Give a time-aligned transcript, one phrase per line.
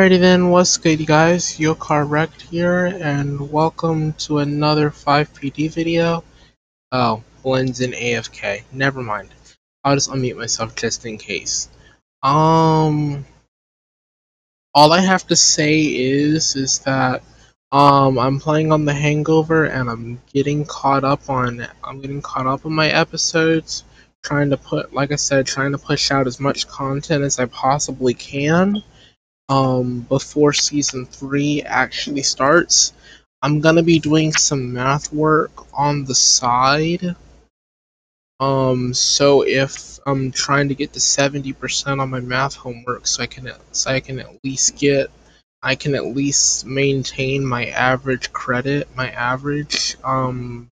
[0.00, 1.58] Alrighty then, what's good you guys?
[1.58, 6.22] Yocar Wrecked here, and welcome to another FivePD video.
[6.92, 8.62] Oh, blends in AFK.
[8.70, 9.30] Never mind.
[9.82, 11.68] I'll just unmute myself just in case.
[12.22, 13.26] Um,
[14.72, 17.24] all I have to say is, is that,
[17.72, 22.46] um, I'm playing on The Hangover, and I'm getting caught up on, I'm getting caught
[22.46, 23.82] up on my episodes,
[24.22, 27.46] trying to put, like I said, trying to push out as much content as I
[27.46, 28.84] possibly can
[29.48, 32.92] um, before season three actually starts.
[33.42, 37.14] I'm gonna be doing some math work on the side.
[38.40, 43.26] Um, so if I'm trying to get to 70% on my math homework, so I
[43.26, 45.10] can so I can at least get
[45.62, 50.68] I can at least maintain my average credit, my average um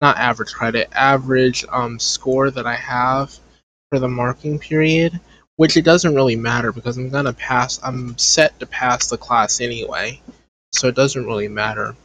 [0.00, 3.36] not average credit, average um score that I have
[3.90, 5.18] for the marking period
[5.58, 7.80] which it doesn't really matter because I'm gonna pass.
[7.82, 10.22] I'm set to pass the class anyway,
[10.72, 11.96] so it doesn't really matter.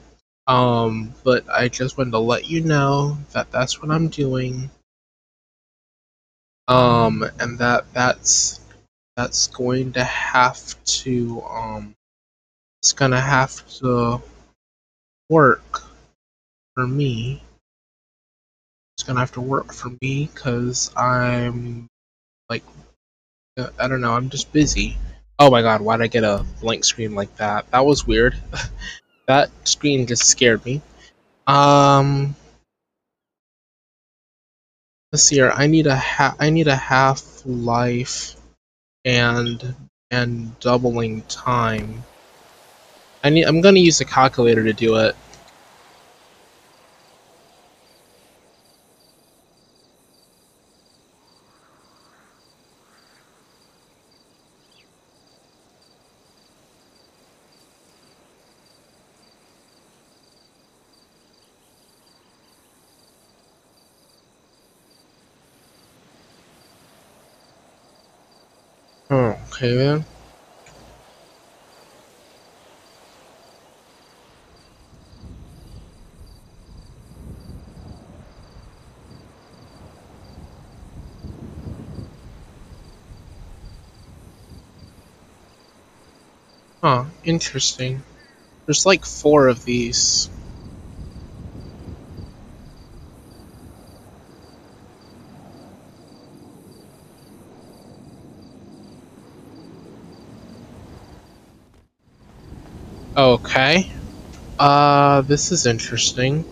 [0.48, 4.72] Um, but I just wanted to let you know that that's what I'm doing.
[6.68, 8.60] Um, and that that's
[9.16, 11.94] that's going to have to um,
[12.82, 14.20] it's gonna have to
[15.30, 15.84] work
[16.74, 17.44] for me.
[18.98, 21.88] It's gonna have to work for me because I'm
[22.50, 22.64] like
[23.58, 24.98] I don't know, I'm just busy.
[25.38, 27.70] Oh my god, why'd I get a blank screen like that?
[27.72, 28.36] That was weird.
[29.28, 30.82] that screen just scared me.
[31.46, 32.36] Um,
[35.12, 35.52] let's see here.
[35.56, 38.36] I need a ha I need a half life
[39.06, 39.76] and
[40.10, 42.04] and doubling time.
[43.24, 43.46] I need.
[43.46, 45.16] I'm gonna use a calculator to do it.
[69.10, 70.06] Oh, okay then.
[86.84, 88.04] Huh, interesting.
[88.66, 90.30] There's like four of these.
[103.34, 103.92] Okay.
[104.60, 106.46] Uh, this is interesting.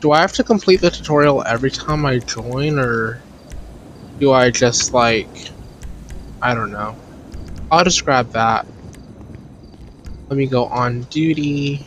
[0.00, 3.22] Do I have to complete the tutorial every time I join, or
[4.18, 5.50] do I just, like...
[6.42, 6.96] I don't know.
[7.70, 8.66] I'll just grab that.
[10.28, 11.86] Let me go on duty.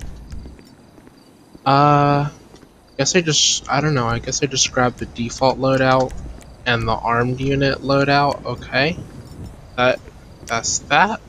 [1.64, 2.30] Uh...
[2.30, 2.32] I
[2.98, 3.70] guess I just...
[3.70, 6.12] I don't know, I guess I just grab the default loadout
[6.66, 8.44] and the armed unit loadout.
[8.44, 8.98] Okay.
[9.76, 10.00] That...
[10.48, 11.22] That's that.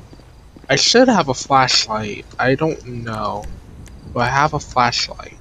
[0.74, 2.26] I should have a flashlight.
[2.36, 3.44] I don't know.
[4.12, 5.38] Do I have a flashlight?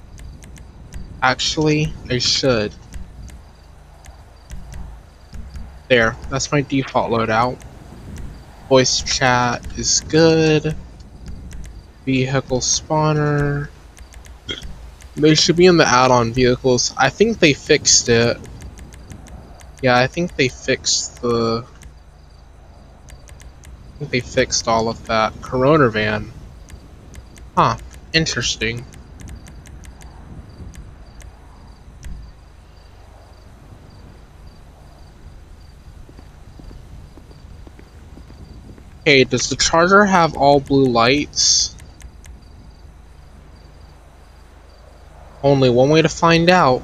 [1.20, 2.72] Actually, I should.
[5.88, 7.60] There, that's my default loadout.
[8.68, 10.76] Voice chat is good.
[12.04, 13.70] Vehicle spawner.
[15.16, 16.94] They should be in the add-on vehicles.
[16.96, 18.36] I think they fixed it.
[19.82, 21.66] Yeah, I think they fixed the
[23.94, 25.40] I think they fixed all of that.
[25.40, 26.32] Corona van.
[27.56, 27.76] Huh.
[28.12, 28.84] Interesting.
[39.04, 41.76] Hey, does the charger have all blue lights?
[45.42, 46.82] Only one way to find out.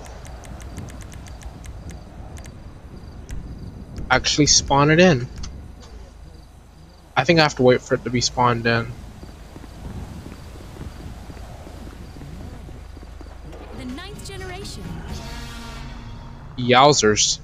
[4.11, 5.27] Actually spawn it in.
[7.21, 8.91] I think I have to wait for it to be spawned in.
[13.77, 14.83] The ninth generation.
[16.57, 17.41] Yowzers.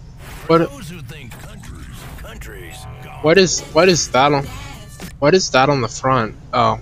[0.46, 2.76] What Countries, countries,
[3.20, 4.46] what is what is that on
[5.18, 6.36] what is that on the front?
[6.54, 6.80] Oh.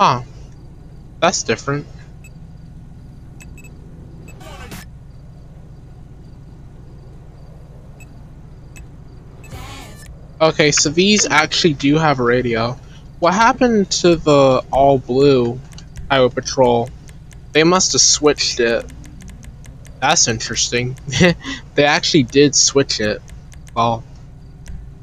[0.00, 0.22] Huh.
[1.20, 1.86] That's different.
[10.46, 12.78] Okay, so these actually do have a radio.
[13.18, 15.58] What happened to the all blue
[16.08, 16.88] Highway Patrol?
[17.50, 18.86] They must have switched it.
[20.00, 20.96] That's interesting.
[21.74, 23.20] they actually did switch it.
[23.74, 24.04] Well,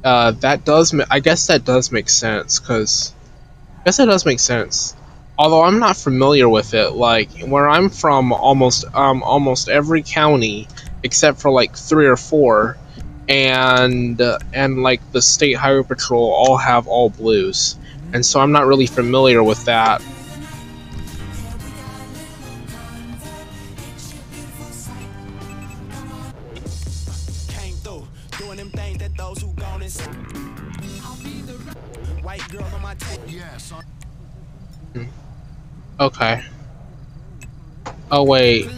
[0.01, 0.97] uh, that does.
[1.11, 3.13] I guess that does make sense because.
[3.81, 4.95] I guess that does make sense.
[5.37, 10.69] Although I'm not familiar with it, like where I'm from, almost um almost every county
[11.03, 12.77] except for like three or four,
[13.33, 17.75] and uh, and like the state highway patrol all have all blues,
[18.13, 20.01] and so I'm not really familiar with that.
[27.49, 28.07] came through,
[28.37, 30.13] doing them things that those who gone and said.
[32.21, 33.19] White girl on my tape.
[33.27, 33.73] Yes.
[35.99, 36.43] Okay.
[38.11, 38.69] Oh wait.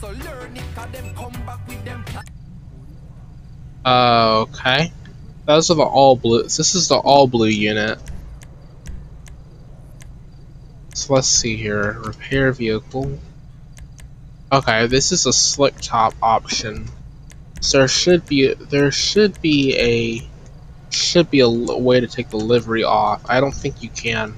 [0.00, 2.02] So learn it, cause them come back with them.
[3.84, 4.92] Uh, okay.
[5.44, 6.44] Those are the all blue.
[6.44, 7.98] This is the all blue unit.
[10.94, 12.00] So let's see here.
[12.00, 13.18] Repair vehicle.
[14.50, 16.88] Okay, this is a slick top option.
[17.60, 20.28] So there should be there should be a
[20.90, 23.20] should be a way to take the livery off.
[23.28, 24.34] I don't think you can.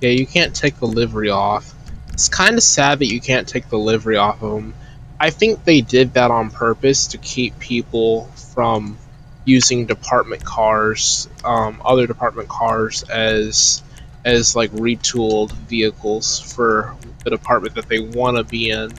[0.00, 1.74] Yeah, you can't take the livery off.
[2.20, 4.74] It's kind of sad that you can't take the livery off of them.
[5.18, 8.98] I think they did that on purpose to keep people from
[9.46, 13.82] using department cars, um, other department cars as
[14.22, 16.94] as like retooled vehicles for
[17.24, 18.92] the department that they want to be in,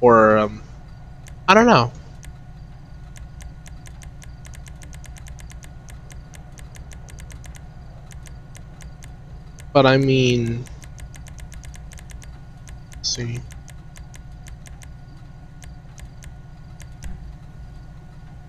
[0.00, 0.62] or um,
[1.48, 1.90] I don't know.
[9.72, 10.64] But I mean,
[13.14, 13.40] see.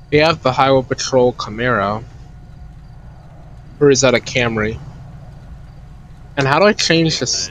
[0.10, 2.04] They have the Highway Patrol Camaro.
[3.80, 4.80] Or is that a Camry?
[6.38, 7.50] And how do I change this?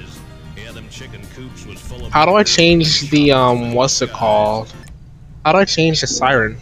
[2.11, 4.73] How do I change the, um, what's it called?
[5.45, 6.57] How do I change the siren?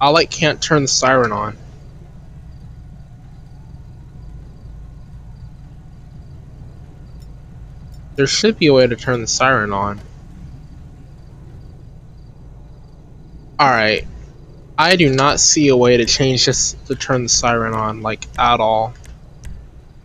[0.00, 1.56] I, like, can't turn the siren on.
[8.16, 10.00] There should be a way to turn the siren on.
[13.60, 14.06] Alright.
[14.78, 18.26] I do not see a way to change this to turn the siren on, like,
[18.38, 18.94] at all.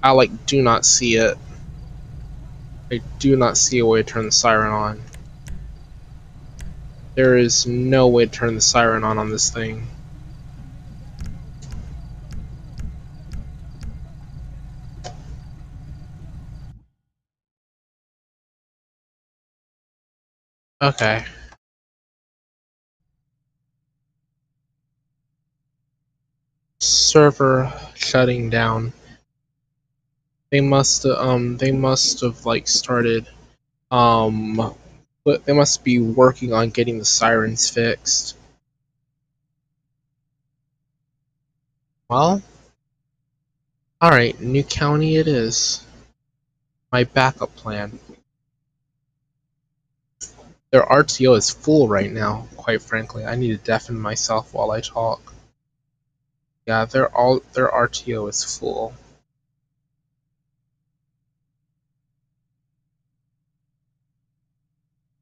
[0.04, 1.38] I, like, do not see it.
[2.92, 5.02] I do not see a way to turn the siren on.
[7.16, 9.88] There is no way to turn the siren on on this thing.
[20.82, 21.24] Okay.
[26.80, 28.92] Server shutting down.
[30.52, 33.28] They must um they must have like started
[33.92, 34.76] um
[35.24, 38.38] but they must be working on getting the sirens fixed.
[42.10, 42.44] Well,
[44.04, 45.84] alright, new county it is.
[46.92, 48.00] My backup plan.
[50.72, 53.26] Their RTO is full right now, quite frankly.
[53.26, 55.34] I need to deafen myself while I talk.
[56.66, 58.94] Yeah, their all their RTO is full.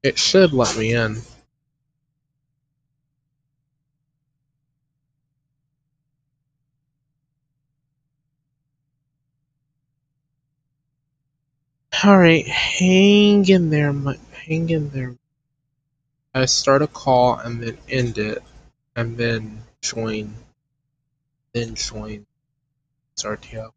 [0.03, 1.21] It should let me in.
[12.05, 15.15] Alright, hang in there, my, hang in there.
[16.33, 18.43] I start a call and then end it,
[18.95, 20.35] and then join,
[21.53, 22.25] then join
[23.15, 23.71] this RTO.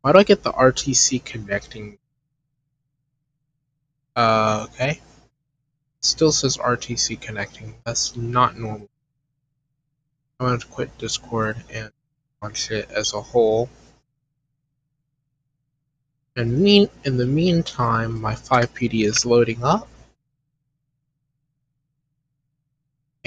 [0.00, 1.98] Why do I get the RTC connecting?
[4.14, 5.00] Uh, okay.
[6.00, 7.74] Still says RTC connecting.
[7.84, 8.88] That's not normal.
[10.38, 11.90] I'm going to quit Discord and
[12.42, 13.68] launch it as a whole.
[16.36, 19.88] And mean in the meantime, my FivePD is loading up.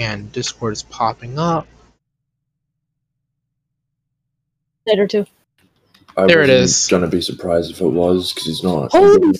[0.00, 1.68] And Discord is popping up.
[4.86, 5.26] Later too.
[6.16, 6.88] I There it wasn't is.
[6.88, 8.90] Gonna be surprised if it was because he's not.
[8.92, 9.38] Holy,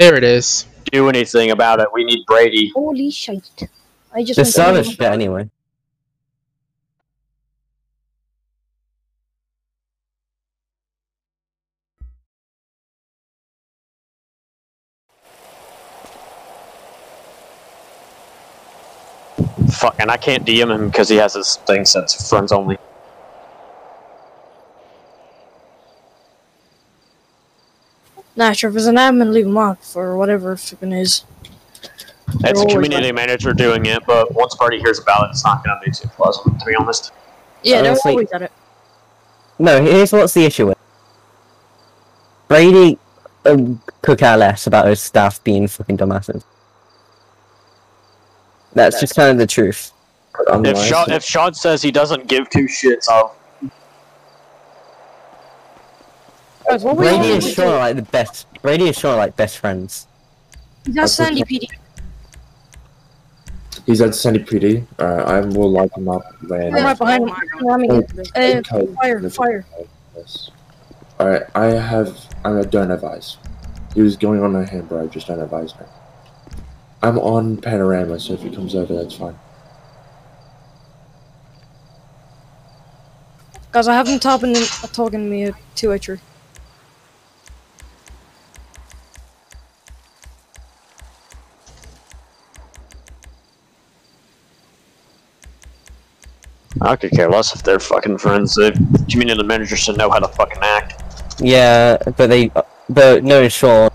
[0.00, 0.66] There it is.
[0.90, 1.88] do anything about it.
[1.94, 2.72] We need Brady.
[2.74, 3.48] holy shit!
[4.12, 5.48] I just The went sun is shit anyway.
[19.82, 22.78] Fuck, and I can't DM him because he has his thing set to friends only.
[28.36, 28.70] Nah, sure.
[28.70, 31.24] If it's an admin, leave him off or whatever fucking is.
[32.44, 35.64] It's a community like- manager doing it, but once party hears about it, it's not
[35.64, 37.10] going to be too pleasant, to be honest.
[37.64, 38.52] Yeah, they're Honestly- always at it.
[39.58, 40.78] No, here's what's the issue with
[42.46, 42.98] Brady
[43.44, 46.44] um, could care less about his staff being fucking dumbasses.
[48.74, 49.92] That's just kind of the truth.
[50.48, 50.78] If.
[50.78, 53.36] Sean, if Sean says he doesn't give two shits, I'll
[56.68, 57.42] Guys, what were Brady you and?
[57.44, 58.46] Sean are like the best.
[58.62, 60.06] Brady and Sean are like best friends.
[60.84, 61.68] That's Sandy PD.
[63.84, 64.86] He's at Sandy PD.
[65.00, 66.74] Alright, I will light him up when.
[66.74, 67.36] I'm right behind him.
[67.66, 68.64] Ramming Oh, it.
[68.72, 68.94] Uh, okay.
[68.94, 69.66] fire, fire.
[70.16, 70.50] Yes.
[71.20, 72.16] Alright, I have.
[72.44, 73.38] I don't advise.
[73.94, 75.86] He was going on a hamburger, I just don't advise him.
[77.02, 79.36] I'm on Panorama, so if he comes over, that's fine.
[83.72, 84.54] Guys, I have him talking,
[84.92, 86.18] talking to me to a tree.
[96.80, 98.54] I could care less if they're fucking friends.
[98.54, 98.72] The
[99.10, 101.40] community manager should know how to fucking act.
[101.40, 102.50] Yeah, but they,
[102.88, 103.90] but no, Sean.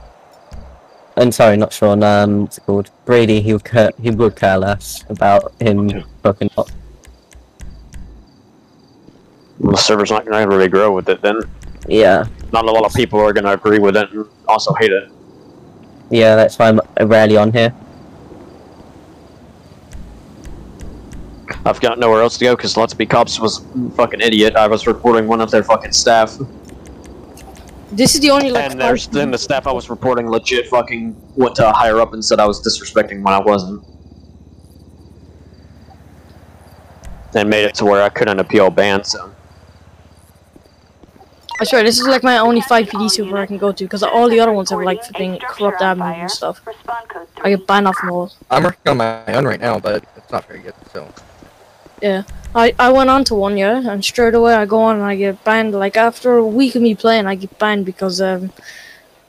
[1.18, 2.04] I'm sorry, not Sean.
[2.04, 2.92] Um, what's it called?
[3.06, 3.42] Brady.
[3.42, 3.92] He would care.
[4.00, 6.68] He would care less about him fucking up.
[9.60, 11.40] The server's not to really grow with it, then
[11.88, 15.10] Yeah, not a lot of people are to agree with it and also hate it.
[16.12, 16.36] yeah.
[16.36, 17.74] That's why I'm rarely on here.
[21.66, 24.56] I've got nowhere else to go because Let's Be Cops was a fucking idiot.
[24.56, 26.38] I was reporting one of their fucking staff,
[27.92, 28.72] This is the only like.
[28.72, 32.24] and there's then the staff I was reporting legit fucking went to higher up and
[32.24, 33.84] said I was disrespecting when I wasn't.
[37.34, 39.32] And made it to where I couldn't appeal ban, so.
[41.60, 44.30] I swear, this is like my only FivePD server I can go to because all
[44.30, 46.62] the other ones have like fucking corrupt admins and stuff.
[47.44, 48.32] I get banned off them all.
[48.50, 50.74] I'm working on my own right now, but it's not very good.
[50.92, 51.12] So
[52.58, 55.16] I, I went on to one, year, and straight away I go on and I
[55.16, 55.74] get banned.
[55.74, 58.52] Like after a week of me playing, I get banned because um,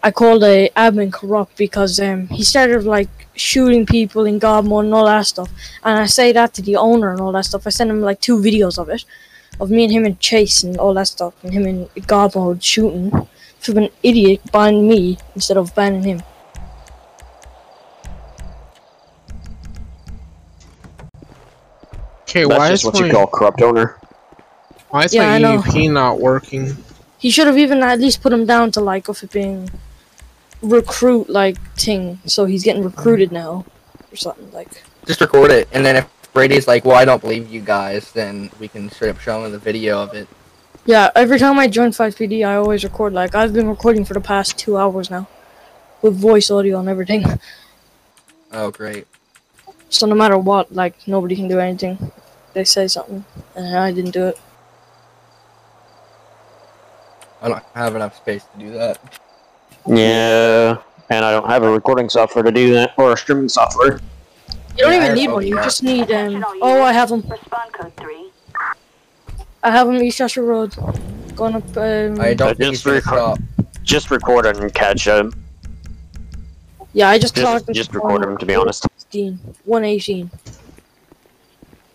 [0.02, 4.86] I called a admin corrupt because um, he started like shooting people in God mode
[4.86, 5.50] and all that stuff.
[5.84, 7.66] And I say that to the owner and all that stuff.
[7.66, 9.04] I sent him like two videos of it,
[9.60, 12.64] of me and him in chase and all that stuff, and him in God mode
[12.64, 13.28] shooting.
[13.58, 16.22] Flipping idiot banned me instead of banning him.
[22.28, 23.96] Okay, That's why just is what my you call corrupt owner.
[24.90, 25.62] why is Yeah, I my know.
[25.62, 26.76] EVP not working?
[27.18, 29.70] He should have even at least put him down to like of it being
[30.60, 33.64] recruit like ting, so he's getting recruited now
[34.12, 34.82] or something like.
[35.06, 38.50] just record it, and then if Brady's like, "Well, I don't believe you guys," then
[38.60, 40.28] we can straight up show him the video of it.
[40.84, 43.12] Yeah, every time I join FivePD, I always record.
[43.14, 45.26] Like I've been recording for the past two hours now,
[46.02, 47.24] with voice audio and everything.
[48.52, 49.06] Oh, great.
[49.90, 52.12] So no matter what, like nobody can do anything.
[52.54, 53.24] They say something,
[53.54, 54.38] and I didn't do it.
[57.40, 58.98] I don't have enough space to do that.
[59.86, 60.76] Yeah,
[61.10, 64.00] and I don't have a recording software to do that, or a streaming software.
[64.76, 65.46] You don't Yeah, even need one.
[65.46, 66.44] You just need um.
[66.62, 67.20] Oh, I have them.
[67.28, 68.30] Respond code 3.
[69.62, 70.74] I have them East Joshua Road.
[71.36, 71.76] Going up.
[71.76, 73.42] Um, I don't I just should record-
[73.82, 75.32] Just record and catch him.
[76.92, 77.74] yeah, I just Just, talked.
[77.76, 78.84] just record him, to be honest.
[79.12, 79.38] 118.
[79.64, 80.30] 118.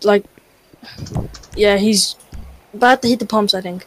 [0.02, 0.24] Like,
[1.56, 2.16] yeah, he's
[2.72, 3.86] about to hit the pumps, I think.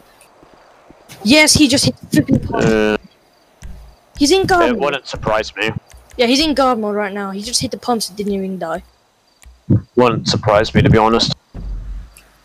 [1.24, 2.66] Yes, he just hit the freaking pumps.
[2.66, 2.96] Uh,
[4.18, 4.82] he's in God it mode.
[4.82, 5.70] wouldn't surprise me.
[6.16, 7.30] Yeah, he's in God mode right now.
[7.30, 8.82] He just hit the pumps and didn't even die.
[9.96, 11.34] Wouldn't surprise me, to be honest.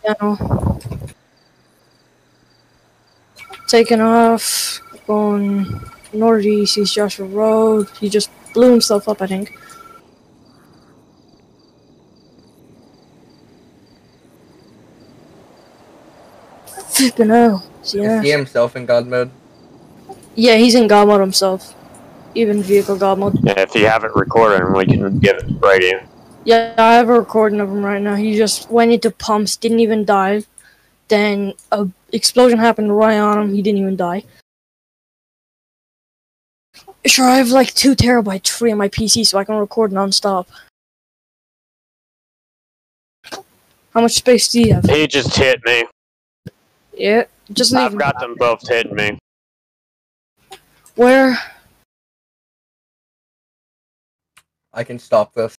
[0.04, 0.80] Yeah, no.
[3.68, 5.66] Taking off, going
[6.12, 7.88] northeast, East Joshua Road.
[8.00, 9.58] He just blew himself up, I think.
[16.94, 17.66] Flipping hell.
[17.92, 18.20] Yeah.
[18.20, 19.32] Is he himself in God mode?
[20.36, 21.74] Yeah, he's in God mode himself.
[22.36, 23.40] Even vehicle God mode.
[23.44, 26.00] Yeah, if you have it recorded, we can get it right to you.
[26.46, 28.16] Yeah, I have a recording of him right now.
[28.16, 30.46] He just went into pumps, didn't even dive.
[31.08, 33.54] Then a explosion happened right on him.
[33.56, 34.24] He didn't even die.
[37.06, 40.48] Sure, I have like two terabytes free on my PC, so I can record non-stop.
[43.32, 44.86] How much space do you have?
[44.86, 45.86] He just hit me.
[46.96, 47.82] Yeah, just leave.
[47.82, 49.18] I've got them both hitting me.
[50.96, 51.38] Where?
[54.74, 55.56] I can stop this.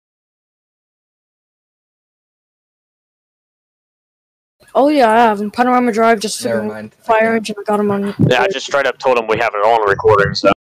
[4.74, 5.50] Oh yeah, I have him.
[5.50, 6.94] Panorama Drive, just Never mind.
[6.94, 7.36] Fire can't.
[7.36, 7.56] engine.
[7.60, 8.14] I got him on.
[8.28, 10.52] Yeah, I just straight up told him we have it on recording, so.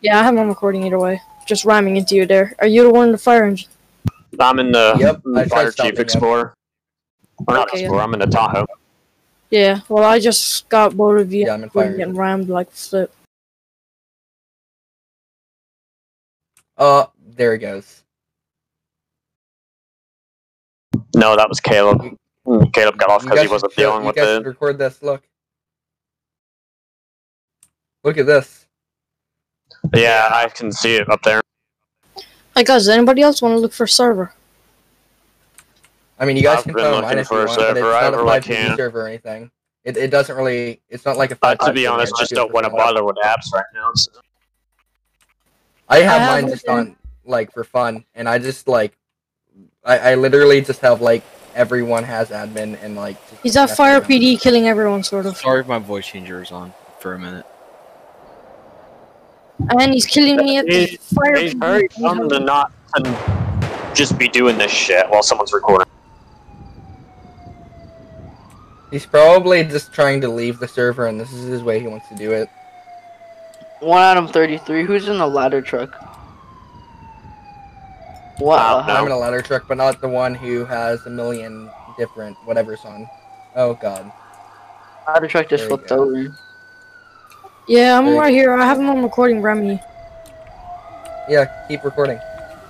[0.00, 1.20] Yeah, I have my recording either way.
[1.46, 2.54] Just rhyming into you there.
[2.58, 3.68] Are you the one in the fire engine?
[4.40, 6.02] I'm in the Yep, Fire stopping Chief him.
[6.04, 6.54] Explorer.
[7.46, 7.84] Or not Okay, yeah.
[7.86, 8.66] Explorer, I'm in the Tahoe.
[9.50, 9.80] Yeah.
[9.88, 13.12] Well, I just got both of you Yeah, I'm in fire getting rammed like flip.
[16.76, 18.02] Uh, there it goes.
[21.14, 22.16] No, that was Caleb.
[22.72, 24.34] Caleb got off because he wasn't should show- dealing you with guys it.
[24.38, 25.02] should record this.
[25.02, 25.22] Look.
[28.02, 28.66] Look at this.
[29.94, 31.40] Yeah, I can see it up there.
[32.56, 34.32] Hey guys, does anybody else want to look for a server?
[36.18, 37.70] I mean, you guys I've can been follow looking if for you a want, but
[37.70, 37.92] it's server.
[37.94, 38.76] I not a really 5 can't.
[38.76, 39.50] server or anything.
[39.84, 40.80] It, it doesn't really.
[40.88, 41.38] It's not like a.
[41.42, 43.90] Uh, to be honest, just don't want to bother with apps right now.
[43.94, 44.12] so-
[45.88, 48.96] I have I mine just on like for fun, and I just like,
[49.84, 51.22] I, I literally just have like
[51.54, 53.20] everyone has admin and like.
[53.28, 54.04] just He's at Fire around.
[54.04, 55.36] PD killing everyone, sort of.
[55.36, 57.44] Sorry if my voice changer is on for a minute.
[59.78, 61.60] And he's killing me at the He's- Fire He's PD.
[61.60, 65.86] very dumb to not to just be doing this shit while someone's recording.
[68.94, 72.08] He's probably just trying to leave the server, and this is his way he wants
[72.10, 72.48] to do it.
[73.80, 74.84] One Adam 33.
[74.84, 76.00] Who's in the ladder truck?
[78.38, 79.00] Wow, uh, the no.
[79.00, 82.84] I'm in a ladder truck, but not the one who has a million different whatever's
[82.84, 83.10] on.
[83.56, 84.12] Oh god.
[85.08, 86.04] Ladder truck just There flipped go.
[86.04, 86.32] over.
[87.66, 88.52] Yeah, I'm There right here.
[88.52, 89.80] I have him on recording, Remy.
[91.28, 92.20] Yeah, keep recording.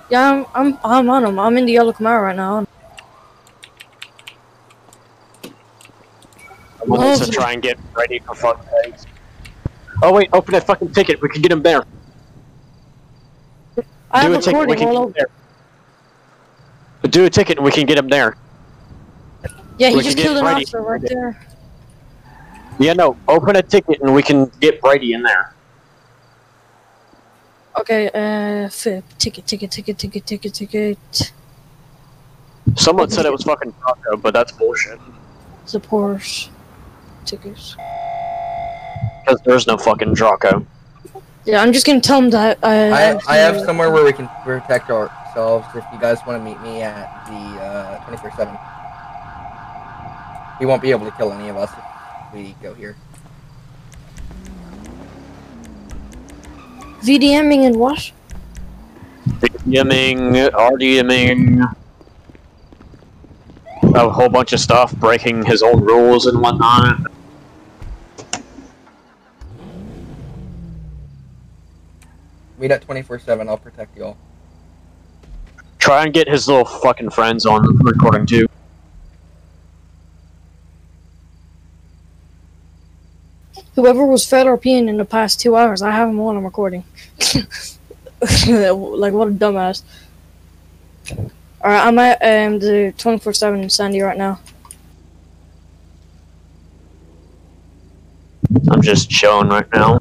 [0.09, 1.37] Yeah, I'm, I'm, I'm on him.
[1.37, 2.65] I'm in the yellow Camaro right now.
[6.85, 7.25] I wanted Oh.
[7.25, 9.05] to try and get ready for fucking eggs.
[10.03, 11.21] Oh wait, open that fucking ticket.
[11.21, 11.83] We can get him there.
[14.11, 14.67] I Do have a ticket.
[14.69, 15.27] We can get him there.
[17.09, 18.37] Do a ticket and we can get him there.
[19.77, 20.61] Yeah, he We just killed an Brady.
[20.63, 21.39] officer right there.
[22.79, 23.17] Yeah, no.
[23.27, 25.53] Open a ticket and we can get Brady in there.
[27.79, 29.03] Okay, uh, flip.
[29.17, 31.31] Ticket, ticket, ticket, ticket, ticket, ticket.
[32.75, 34.99] Someone said it was fucking Taco, but that's bullshit.
[35.63, 36.49] It's a Porsche.
[37.25, 37.75] Tickets.
[39.21, 40.65] Because there's no fucking Draco.
[41.45, 42.57] Yeah, I'm just gonna tell him that.
[42.63, 43.65] Uh, I I have some.
[43.65, 47.61] somewhere where we can protect ourselves if you guys want to meet me at the
[47.61, 48.57] uh 24/7.
[50.59, 52.95] He won't be able to kill any of us if we go here.
[57.01, 58.11] VDMing and what?
[59.67, 61.75] DMing, RDMing,
[63.95, 66.99] a whole bunch of stuff, breaking his own rules and whatnot.
[72.57, 73.49] Meet at 24/7.
[73.49, 74.17] I'll protect you all.
[75.79, 78.47] Try and get his little fucking friends on recording too.
[83.75, 86.43] Whoever was fed or peeing in the past two hours, I have them all on
[86.43, 86.85] recording.
[87.19, 89.83] like what a dumbass.
[91.61, 94.39] Alright, I'm at um the 24/7 Sandy right now.
[98.71, 99.99] I'm just chilling right now.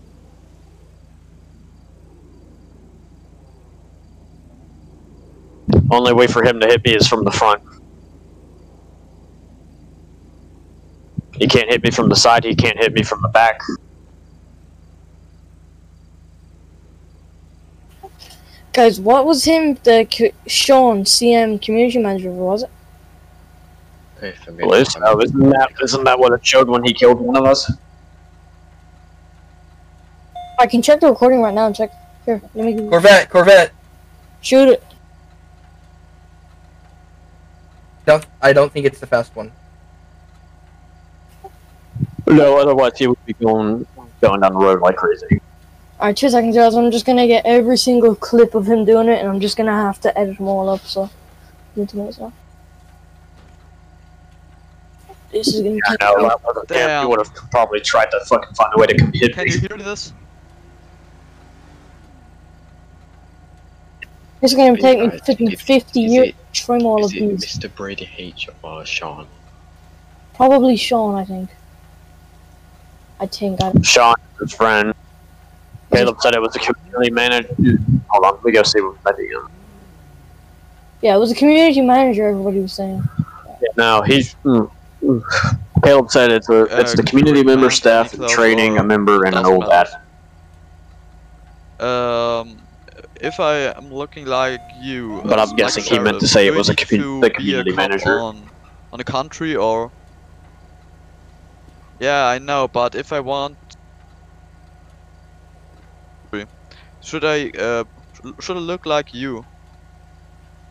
[5.94, 7.62] Only way for him to hit me is from the front.
[11.38, 13.60] He can't hit me from the side, he can't hit me from the back.
[18.72, 19.78] Guys, what was him?
[19.84, 22.70] The co- Sean CM community manager was it?
[24.20, 25.00] Hey, for me, Well, is- isn't,
[25.50, 27.70] that, isn't that what it showed when he killed one of us?
[30.58, 31.90] I can check the recording right now and check.
[32.26, 33.70] Here, let me Corvette, Corvette.
[34.40, 34.82] shoot it.
[38.06, 39.50] Don't I don't think it's the fast one.
[42.26, 43.86] No, otherwise he would be going
[44.20, 45.40] going down the road like crazy.
[46.00, 46.74] Alright, two seconds, guys.
[46.74, 49.72] I'm just gonna get every single clip of him doing it, and I'm just gonna
[49.72, 50.80] have to edit them all up.
[50.84, 51.08] So,
[51.76, 52.32] need to minutes now.
[55.30, 56.00] This is gonna I take.
[56.00, 57.02] know, that was a damn, Damn.
[57.04, 59.52] he would have probably tried to fucking find a way to come hit Can me.
[59.52, 60.12] you hear this?
[64.42, 64.98] It's gonna take
[65.40, 67.58] me Right, 50 years it- trim all Is of it these.
[67.58, 67.74] Mr.
[67.74, 69.26] Brady H or Sean?
[70.34, 71.50] Probably Sean, I think.
[73.20, 73.62] I think.
[73.62, 74.92] I, Sean, his friend.
[75.92, 77.48] Caleb said it was a community manager.
[78.08, 79.28] Hold on, we go see what that is.
[81.02, 82.26] yeah, it was a community manager.
[82.28, 83.02] Everybody was saying.
[83.60, 84.34] Yeah, No, he's.
[84.44, 84.68] mm,
[85.04, 85.22] mm.
[85.84, 89.36] Caleb said it's a it's Uh, the community member, staff, Nicola, training, a member, and
[89.36, 90.00] an old matter.
[91.78, 92.56] Um,
[93.20, 96.68] if I am looking like you, But I'm guessing he meant to say it was
[96.68, 98.18] a commu- the be a community manager.
[98.20, 98.50] on
[98.92, 99.92] on the country or?
[102.00, 103.58] Yeah, I know, but if I want,
[107.00, 107.84] Should I uh
[108.40, 109.44] should I look like you?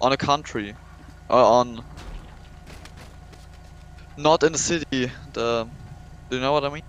[0.02, 0.76] On a country,
[1.30, 1.86] or on
[4.18, 5.12] not in the city.
[5.34, 5.70] The
[6.30, 6.82] do you know what I mean?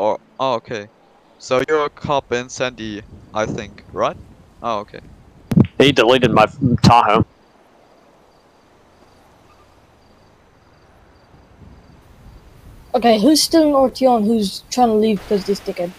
[0.00, 0.88] Or oh okay,
[1.38, 3.02] so you're a cop in Sandy,
[3.34, 4.16] I think, right?
[4.62, 5.00] Oh okay.
[5.76, 6.46] He deleted my
[6.82, 7.26] Tahoe.
[12.94, 15.90] Okay, who's still in RTO and who's trying to leave because this dickhead?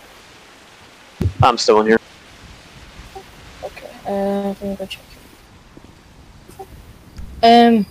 [1.44, 2.00] I'm still in here.
[3.64, 5.04] Okay, uh, let me go check.
[7.44, 7.86] Um,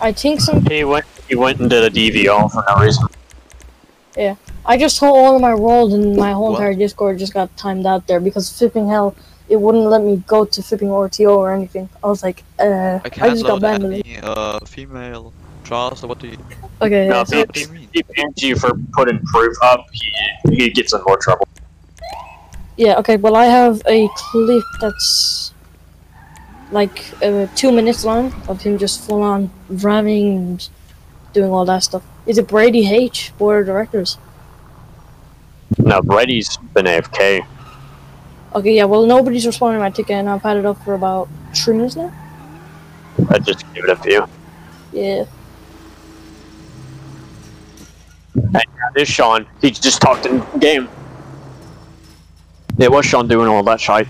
[0.00, 0.64] I think some.
[0.64, 1.04] He went.
[1.28, 3.06] He went and did a DVO for no reason.
[4.16, 4.34] Yeah,
[4.68, 6.60] I just told all of my roles and my whole What?
[6.60, 9.16] entire Discord just got timed out there because flipping hell,
[9.48, 11.88] it wouldn't let me go to flipping RTO or anything.
[12.04, 13.84] I was like, uh, I I, can't just got banned.
[13.84, 15.32] any uh female
[15.64, 16.02] Charles.
[16.04, 16.38] What do you?
[16.82, 20.68] Okay, yeah, No, so- if he, he bans you for putting proof up, he he
[20.68, 21.48] gets in more trouble.
[22.76, 25.52] Yeah, okay, well, I have a clip that's
[26.70, 30.68] like uh, two minutes long of him just full on ramming and
[31.32, 32.02] doing all that stuff.
[32.26, 34.18] Is it Brady H, board of directors?
[35.78, 37.46] No, Brady's been AFK.
[38.54, 41.28] Okay, yeah, well, nobody's responding to my ticket, and I've had it up for about
[41.54, 42.12] three minutes now.
[43.30, 44.26] I just give it a few.
[44.92, 45.24] Yeah.
[48.34, 50.88] And yeah, this Sean, he just talked in game.
[52.78, 54.06] It was Sean doing all that shit.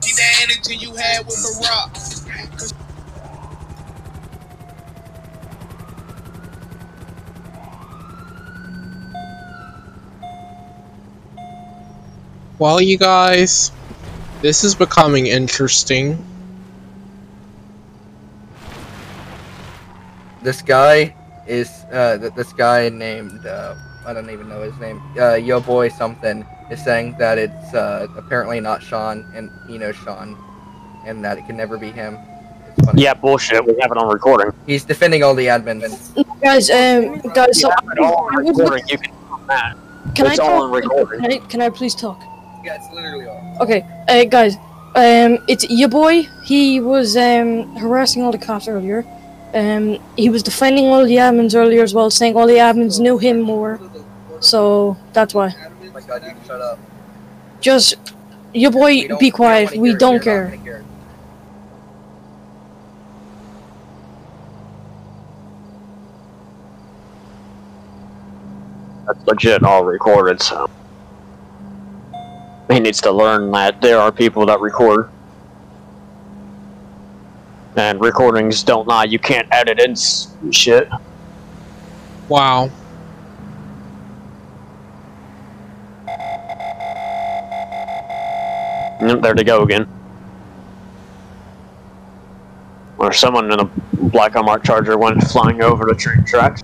[0.00, 2.19] See the energy you had with Barack.
[12.60, 13.72] Well, you guys,
[14.42, 16.22] this is becoming interesting.
[20.42, 21.14] This guy
[21.46, 25.00] is uh th- this guy named uh I don't even know his name.
[25.18, 29.96] Uh Yo Boy something is saying that it's uh apparently not Sean and he knows
[29.96, 30.36] Sean
[31.06, 32.18] and that it can never be him.
[32.94, 33.64] Yeah, bullshit.
[33.64, 34.52] We have it on recording.
[34.66, 36.12] He's defending all the admins.
[36.42, 38.84] Guys, um, guys, so We have it all on recording.
[38.88, 39.12] You can
[39.48, 39.76] that.
[40.14, 40.82] can I it's all on talk?
[40.82, 41.20] recording.
[41.22, 42.20] Can I, can I please talk?
[42.64, 43.56] Yeah, it's literally all.
[43.60, 44.56] Okay, uh, guys,
[44.94, 46.28] um, it's your boy.
[46.44, 49.04] He was um harassing all the cops earlier.
[49.54, 53.18] Um, he was defending all the admins earlier as well, saying all the admins knew
[53.18, 53.80] him more.
[54.40, 55.54] So that's why.
[55.58, 56.78] Oh my god, you can shut up.
[57.60, 57.94] Just
[58.54, 59.76] your boy, We don't- be we don't quiet.
[59.76, 60.44] We don't care.
[60.44, 60.84] gonna hear it.
[69.06, 70.68] That's legit all recorded, so.
[72.70, 75.10] He needs to learn that there are people that record.
[77.76, 79.94] And recordings don't lie, you can't edit in
[80.52, 80.88] shit.
[82.28, 82.70] Wow.
[89.00, 89.88] There they go again.
[92.98, 93.64] Or someone in a
[94.10, 96.62] black unmarked charger went flying over the train tracks.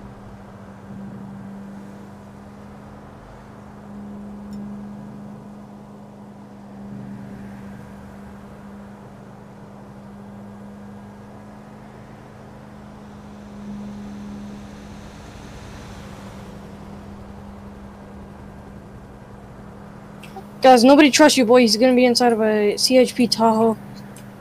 [20.67, 21.61] Guys, nobody trusts you, boy.
[21.61, 23.77] He's gonna be inside of a CHP Tahoe.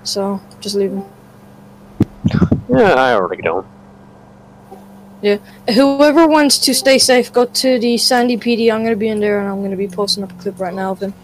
[0.02, 1.04] So just leave him.
[2.68, 3.64] Yeah, I already don't.
[5.22, 5.36] Yeah.
[5.72, 8.72] Whoever wants to stay safe, go to the Sandy PD.
[8.72, 10.90] I'm gonna be in there, and I'm gonna be posting up a clip right now
[10.90, 11.14] of him.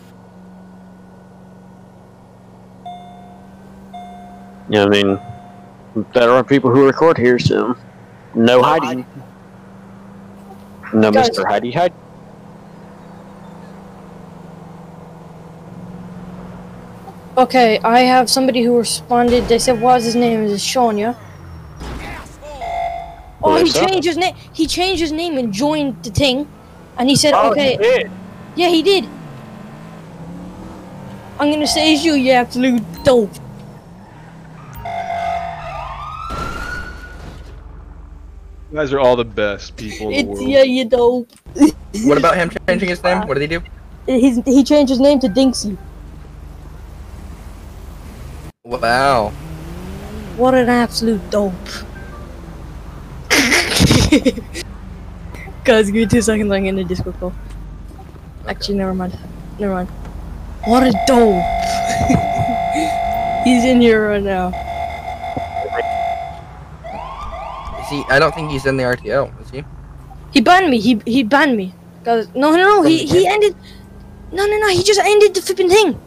[4.68, 5.18] Yeah, I mean,
[6.14, 7.76] there are people who record here, so
[8.34, 9.04] no hiding.
[10.94, 11.44] No, Guys- Mr.
[11.44, 11.92] Heidi Hide.
[17.36, 19.48] Okay, I have somebody who responded.
[19.48, 20.98] They said, "What's his name?" Is Sean?
[20.98, 21.14] Yeah.
[23.42, 24.34] Oh, he changed his name.
[24.52, 26.46] He changed his name and joined the thing,
[26.98, 28.10] and he said, Oh, "Okay." he did.
[28.54, 29.08] Yeah, he did.
[31.40, 33.32] I'm gonna say it's you, you absolute dope.
[38.70, 40.48] You guys are all the best people in the It's world.
[40.50, 41.28] yeah, you dope.
[42.04, 43.26] What about him changing his name?
[43.26, 43.62] What did he do?
[44.06, 45.76] He's, he changed his name to Dinksy.
[48.80, 49.28] Wow.
[50.36, 51.52] What an absolute dope.
[55.64, 56.50] Guys, give me two seconds.
[56.50, 57.32] I'm in the Discord call.
[58.48, 59.16] Actually, never mind.
[59.58, 59.88] Never mind.
[60.64, 61.42] What a dope.
[63.44, 64.48] He's in here right now.
[67.82, 68.04] Is he?
[68.08, 69.40] I don't think he's in the RTO.
[69.42, 69.64] Is he?
[70.32, 70.78] He banned me.
[70.78, 71.74] He he banned me.
[72.04, 72.82] Cause no no no.
[72.82, 73.54] He he ended.
[74.32, 74.68] No no no.
[74.68, 76.00] He just ended the flipping thing.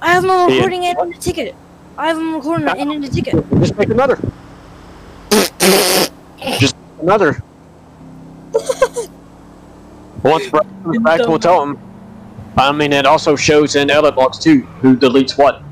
[0.00, 1.54] I have him He- recording it in the ticket.
[1.98, 3.34] I have him recording it in the ticket.
[3.60, 4.18] Just make another.
[6.58, 7.42] Just another.
[10.22, 11.78] Once Brad comes back, we'll tell him.
[12.56, 15.62] I mean, it also shows in edit logs too who deletes what.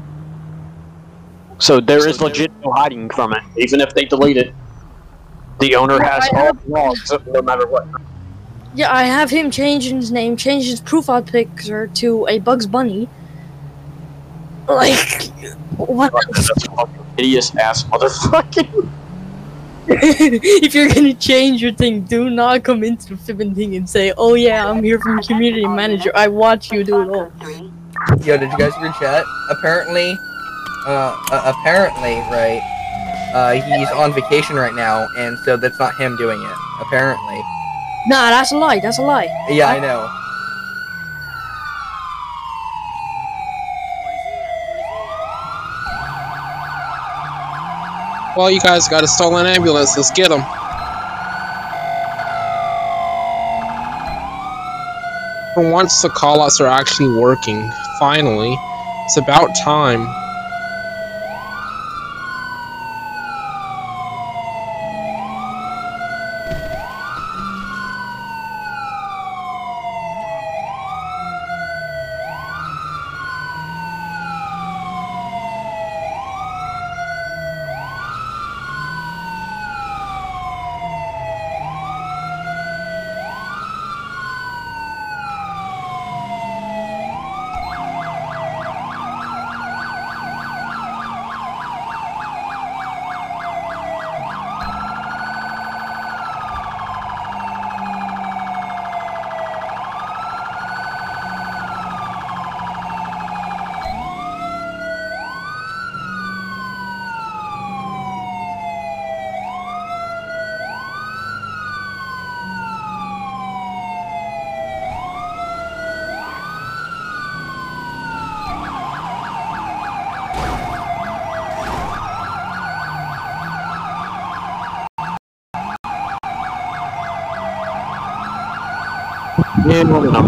[1.58, 4.54] So there is legit no hiding from it, even if they delete it.
[5.60, 7.86] The owner has I all have- the logs, no matter what.
[8.74, 13.08] Yeah, I have him change his name, change his profile picture to a Bugs Bunny.
[14.74, 15.22] Like,
[15.76, 16.12] what?
[17.16, 18.88] Hideous ass motherfucking.
[19.92, 24.12] if you're gonna change your thing, do not come into the flipping thing and say,
[24.16, 26.12] "Oh yeah, I'm here from community manager.
[26.14, 27.32] I watch you do it all."
[28.24, 29.24] Yo, did you guys read chat?
[29.50, 30.16] Apparently,
[30.86, 32.62] uh, uh, apparently, right?
[33.34, 36.56] Uh, he's on vacation right now, and so that's not him doing it.
[36.82, 37.42] Apparently.
[38.06, 38.80] Nah, that's a lie.
[38.80, 39.28] That's a lie.
[39.48, 40.08] Yeah, I know.
[48.40, 49.94] Well, you guys got a stolen ambulance.
[49.98, 50.40] Let's get them.
[55.52, 57.70] For once, the callouts are actually working.
[57.98, 58.58] Finally,
[59.04, 60.19] it's about time.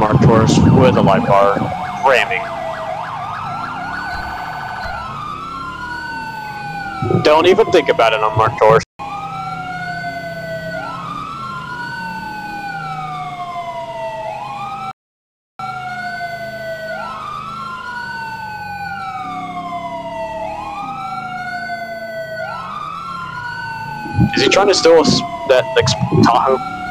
[0.03, 1.61] Unmarked horse with a light bar
[2.05, 2.43] ramming.
[7.23, 8.83] Don't even think about an unmarked horse.
[24.35, 25.05] Is he trying to steal
[25.47, 25.95] that ex-
[26.27, 26.82] Tahoe?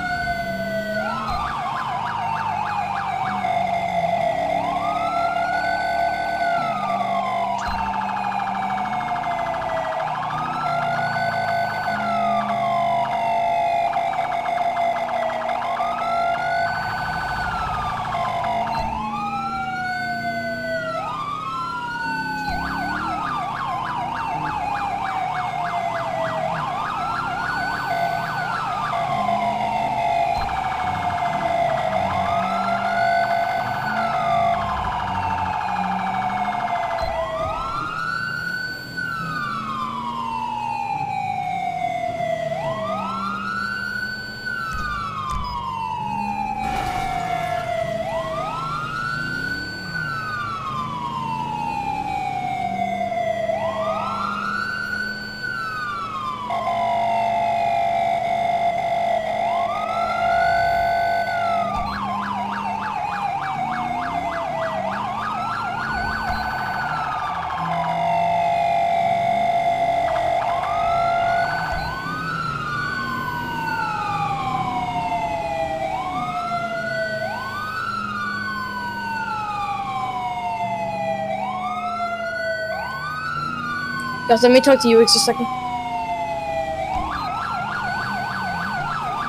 [84.31, 85.45] Guys, let me talk to you just a second.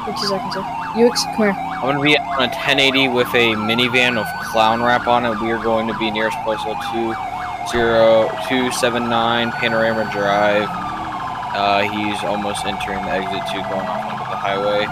[0.07, 0.63] Wait two seconds, sir.
[0.95, 1.59] UX, come here.
[1.59, 5.41] I'm gonna be on a 1080 with a minivan of clown wrap on it.
[5.43, 10.69] We are going to be nearest postal 20279 Panorama Drive.
[10.71, 14.87] Uh, he's almost entering the exit 2 going off onto the highway.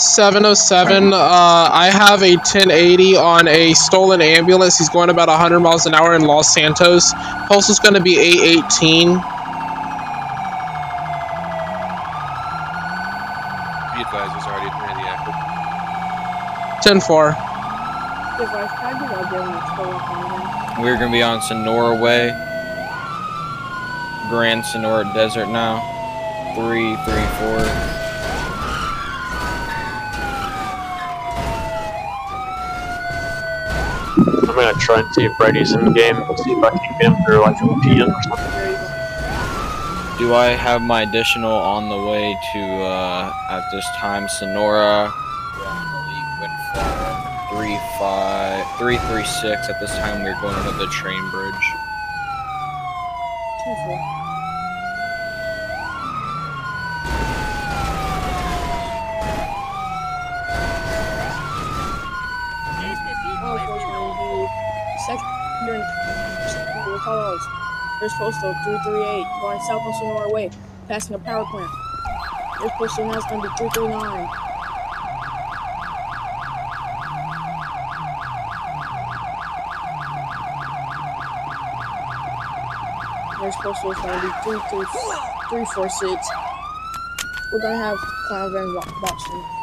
[0.00, 4.78] 707, uh, I have a 1080 on a stolen ambulance.
[4.78, 7.12] He's going about 100 miles an hour in Los Santos.
[7.48, 9.08] Pulse is going to be 818.
[9.08, 9.20] Be
[14.00, 15.34] advised, there's already a brandy active.
[16.82, 17.36] 10 4.
[20.80, 22.30] We're gonna be on Sonora Way.
[24.30, 25.80] Grand Sonora Desert now.
[26.54, 27.58] Three, three, four.
[34.48, 36.16] I'm gonna try and see if Brady's in the game.
[36.36, 38.76] See if I can get him through like a PM or something.
[40.18, 45.12] Do I have my additional on the way to, uh, at this time, Senora?
[47.50, 49.68] Three five three three six.
[49.68, 51.54] At this time, we're going under the train bridge.
[68.00, 70.50] There's postal 338 going south on Senora Way,
[70.88, 71.70] passing a power plant.
[72.58, 74.28] There's postal now it's gonna be 339.
[83.40, 86.28] There's postal is gonna be 346.
[87.52, 89.59] We're gonna have Clown Van wa-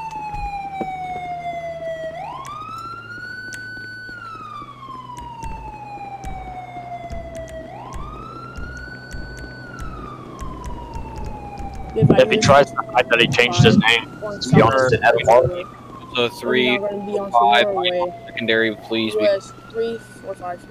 [12.20, 15.26] If he tries to hide that he changed his name, to be honest, it hasn't
[15.26, 15.68] bothered.
[16.16, 19.14] So three, We're now gonna be on five, secondary, please.
[19.16, 20.66] be- US 345.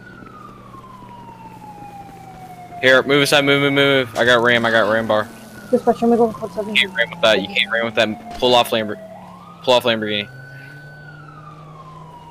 [2.82, 4.16] Here, move aside, move, move, move.
[4.18, 5.28] I got ram, I got ram bar.
[5.70, 6.74] Dispatch, I'm going code 7.
[6.74, 7.40] You can't ram with that.
[7.42, 8.38] You can't ram with that.
[8.38, 9.62] Pull off Lamborghini.
[9.62, 10.28] Pull off Lamborghini.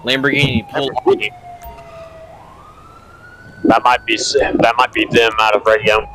[0.04, 1.04] Lamborghini, pull off.
[3.64, 6.08] That might be that might be them out of radio.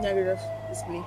[0.00, 0.38] Negative.
[0.70, 1.02] It's me.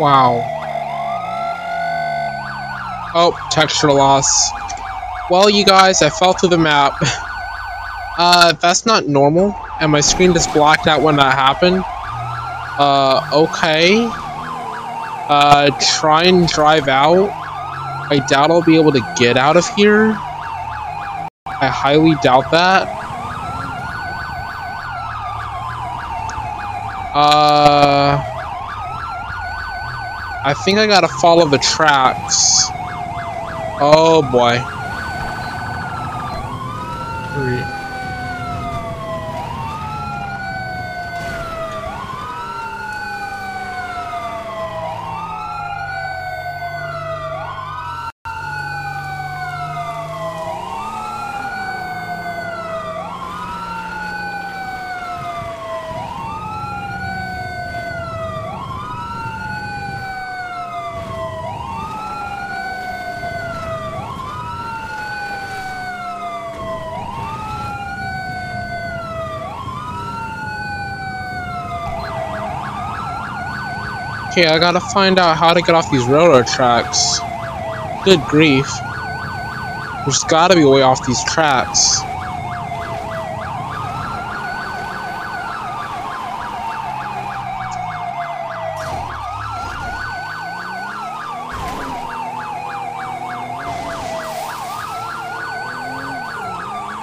[0.00, 0.44] Wow.
[3.14, 4.50] Oh, texture loss.
[5.30, 6.94] Well, you guys, I fell through the map.
[8.20, 11.84] Uh, that's not normal, and my screen just blacked out when that happened.
[12.76, 14.08] Uh, okay.
[15.30, 15.70] Uh,
[16.00, 17.30] try and drive out.
[18.10, 20.16] I doubt I'll be able to get out of here.
[21.46, 22.88] I highly doubt that.
[27.14, 27.87] Uh...
[30.48, 32.70] I think I gotta follow the tracks.
[33.82, 34.56] Oh boy.
[37.34, 37.77] Three.
[74.38, 77.18] Okay, I gotta find out how to get off these railroad tracks.
[78.04, 78.70] Good grief.
[80.04, 81.98] There's gotta be a way off these tracks.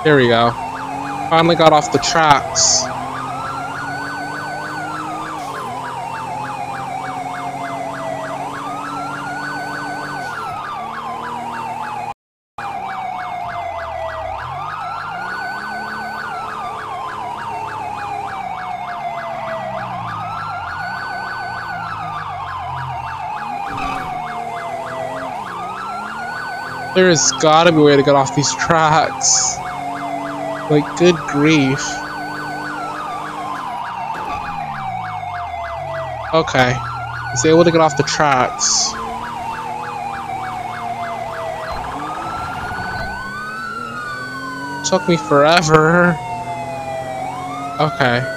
[0.05, 0.51] There we go.
[1.29, 2.94] Finally got off the tracks.
[26.95, 29.57] There's gotta be a way to get off these tracks.
[30.71, 31.85] Like, good grief.
[36.33, 36.73] Okay.
[37.31, 38.93] He's able to get off the tracks.
[44.89, 46.17] Took me forever.
[47.79, 48.34] Okay.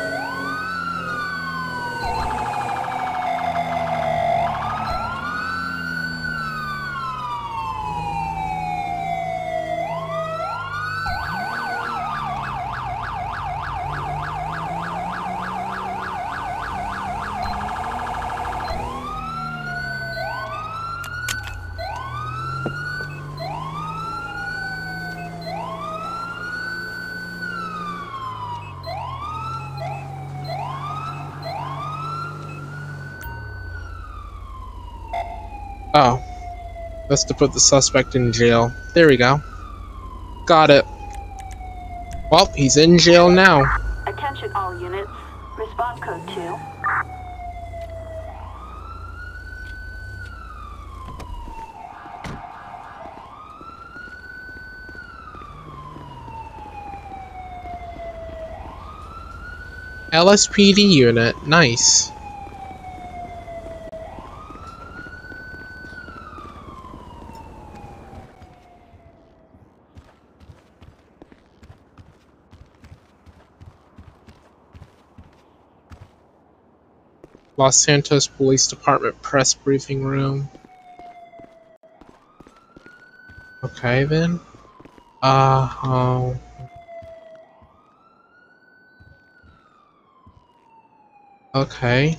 [35.95, 36.22] Oh.
[37.09, 38.72] That's to put the suspect in jail.
[38.95, 39.41] There we go.
[40.47, 40.84] Got it.
[42.30, 43.64] Well, he's in jail now.
[44.07, 45.11] Attention all units.
[45.57, 46.59] Response code 2.
[60.12, 61.47] LSPD unit.
[61.47, 62.11] Nice.
[77.59, 80.48] Los Santos Police Department press briefing room.
[83.64, 84.40] Okay then.
[85.20, 86.40] Uh, um,
[91.54, 92.16] Okay.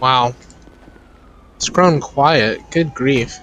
[0.00, 0.34] Wow.
[1.56, 2.70] It's grown quiet.
[2.70, 3.40] Good grief.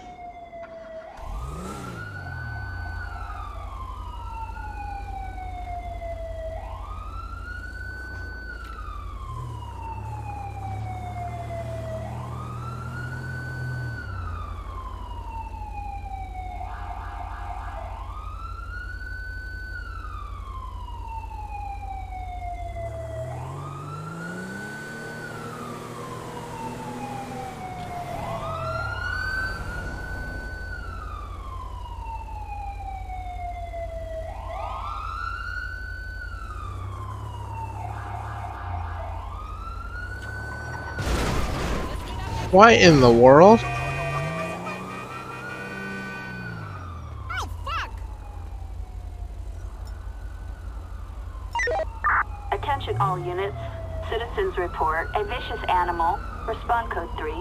[42.56, 43.60] Why in the world?
[52.54, 53.58] Attention all units.
[54.10, 56.18] Citizens report a vicious animal.
[56.48, 57.34] Respond code 3.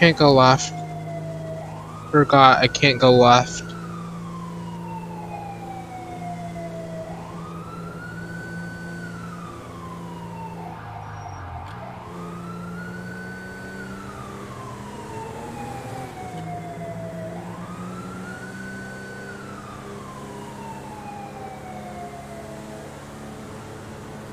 [0.00, 0.74] Can't go left.
[2.12, 3.76] Forgot I can't go left.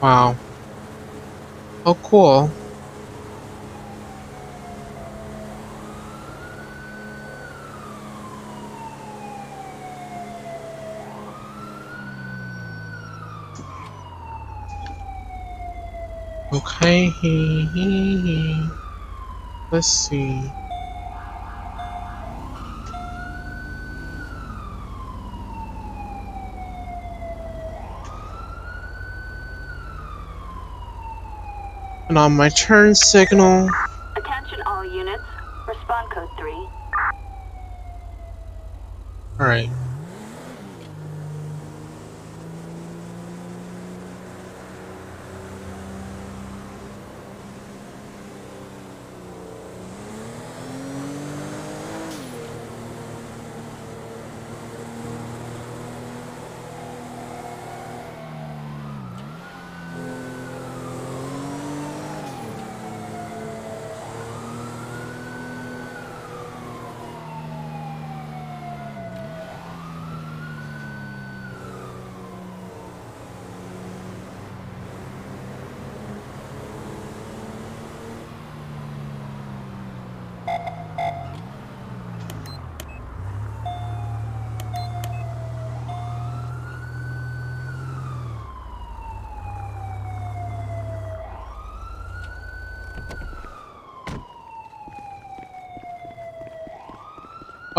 [0.02, 0.40] Wow.
[1.86, 2.57] Oh, cool.
[16.68, 18.56] Okay,
[19.72, 20.52] let's see.
[32.10, 33.70] And on my turn signal,
[34.18, 35.24] Attention all units.
[35.68, 36.70] Respond code 3.
[39.40, 39.70] alright.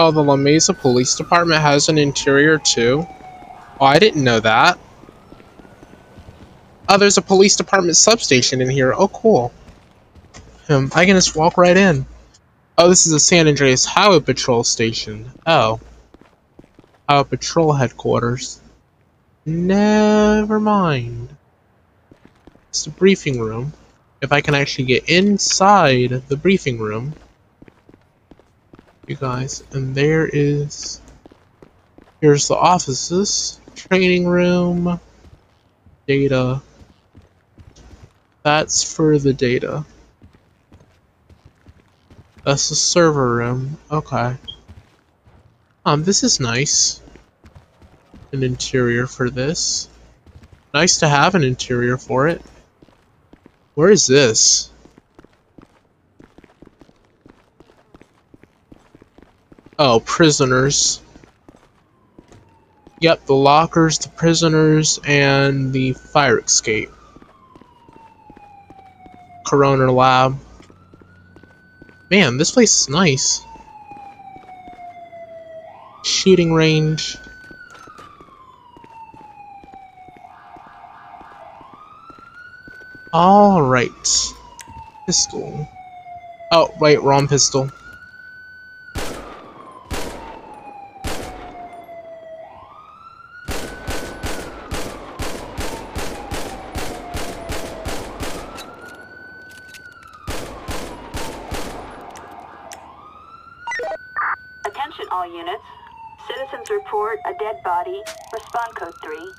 [0.00, 3.04] Oh, the La Mesa Police Department has an interior too?
[3.80, 4.78] Oh, I didn't know that.
[6.88, 8.94] Oh, there's a police department substation in here.
[8.96, 9.52] Oh, cool.
[10.68, 12.06] Um, I can just walk right in.
[12.78, 15.32] Oh, this is a San Andreas Highway Patrol station.
[15.44, 15.80] Oh.
[17.08, 18.60] Highway Patrol headquarters.
[19.44, 21.36] Never mind.
[22.68, 23.72] It's the briefing room.
[24.22, 27.14] If I can actually get inside the briefing room.
[29.08, 31.00] You guys, and there is...
[32.20, 33.58] Here's the offices.
[33.74, 35.00] Training room.
[36.06, 36.60] Data.
[38.42, 39.86] That's for the data.
[42.44, 43.78] That's the server room.
[43.90, 44.36] Okay.
[45.86, 47.00] Um, this is nice.
[48.32, 49.88] An interior for this.
[50.74, 52.42] Nice to have an interior for it.
[53.74, 54.70] Where is this?
[59.78, 61.00] Oh, prisoners.
[63.00, 66.90] Yep, the lockers, the prisoners, and the fire escape.
[69.46, 70.36] Corona lab.
[72.10, 73.40] Man, this place is nice.
[76.02, 77.16] Shooting range.
[83.14, 84.34] Alright.
[85.06, 85.68] Pistol.
[86.52, 87.70] Oh, wait, wrong pistol.
[104.64, 105.62] Attention all units.
[106.26, 108.02] Citizens report a dead body.
[108.32, 109.32] Respond code 3.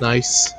[0.00, 0.54] Nice.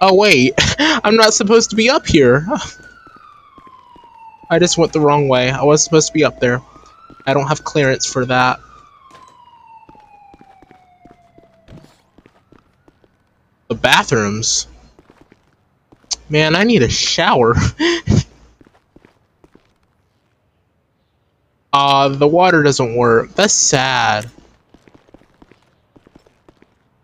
[0.00, 2.46] Oh wait, I'm not supposed to be up here.
[4.50, 5.50] I just went the wrong way.
[5.50, 6.62] I was supposed to be up there.
[7.26, 8.60] I don't have clearance for that.
[13.68, 14.68] The bathrooms.
[16.28, 17.54] Man, I need a shower.
[21.78, 23.34] uh, the water doesn't work.
[23.34, 24.30] That's sad.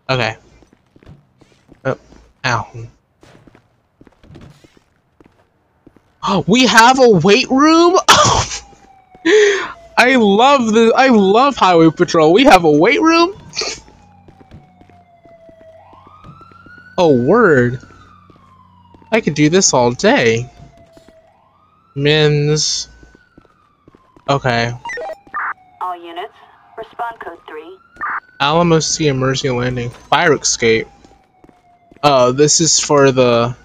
[0.09, 0.35] Okay.
[1.85, 1.99] Oh,
[2.43, 2.71] ow.
[6.23, 7.99] Oh, we have a weight room?
[9.95, 12.33] I love the I love Highway Patrol.
[12.33, 13.39] We have a weight room?
[16.97, 17.79] Oh, word.
[19.11, 20.49] I could do this all day.
[21.95, 22.87] Men's.
[24.33, 24.71] Okay.
[25.79, 26.33] All units.
[26.75, 27.77] Respond code 3.
[28.39, 29.91] Alamo Sea Emergency Landing.
[29.91, 30.87] Fire escape.
[32.01, 33.55] Oh, this is for the...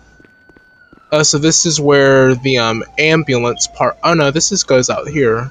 [1.10, 3.96] Oh, so this is where the um ambulance part...
[4.04, 5.50] Oh no, this is goes out here.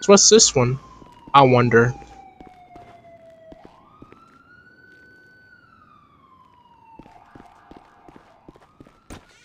[0.00, 0.80] So what's this one?
[1.32, 1.94] I wonder.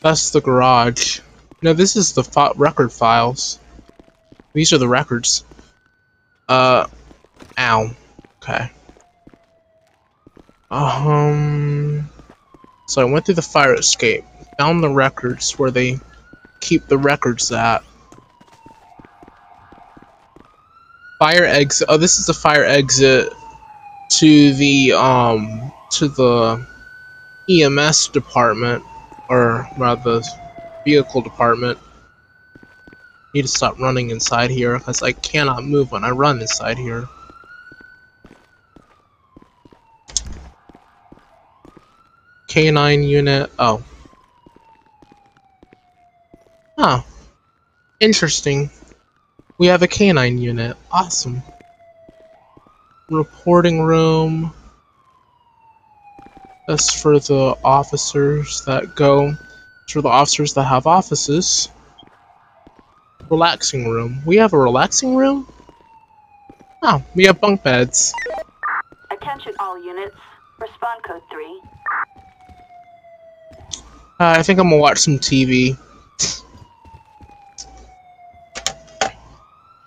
[0.01, 1.19] That's the garage.
[1.61, 2.23] No, this is the
[2.55, 3.59] record files.
[4.57, 5.43] These are the records.
[6.49, 6.87] Uh,
[7.59, 7.91] ow.
[8.37, 8.71] Okay.
[10.71, 12.09] Um,
[12.87, 14.25] so I went through the fire escape,
[14.57, 15.99] found the records where they
[16.59, 17.83] keep the records at.
[21.19, 21.87] Fire exit.
[21.87, 23.31] Oh, this is the fire exit
[24.13, 26.65] to the um to the
[27.47, 28.83] EMS department,
[29.29, 30.27] or rather, the
[30.83, 31.77] vehicle department.
[33.33, 37.07] Need to stop running inside here because I cannot move when I run inside here.
[42.47, 43.51] K9 unit.
[43.59, 43.83] Oh.
[46.77, 47.05] Oh.
[47.99, 48.69] Interesting.
[49.57, 50.77] We have a K9 unit.
[50.91, 51.43] Awesome.
[53.09, 54.53] Reporting room.
[56.67, 59.33] That's for the officers that go.
[59.89, 61.69] For the officers that have offices.
[63.29, 64.21] Relaxing room.
[64.25, 65.47] We have a relaxing room?
[66.83, 68.13] Oh, we have bunk beds.
[69.11, 70.15] Attention all units.
[70.59, 71.61] Respond code 3.
[74.19, 75.77] Uh, I think I'm gonna watch some TV.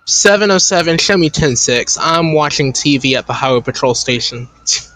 [0.05, 1.97] 707, show me 106.
[1.99, 4.49] I'm watching TV at the Highway Patrol station.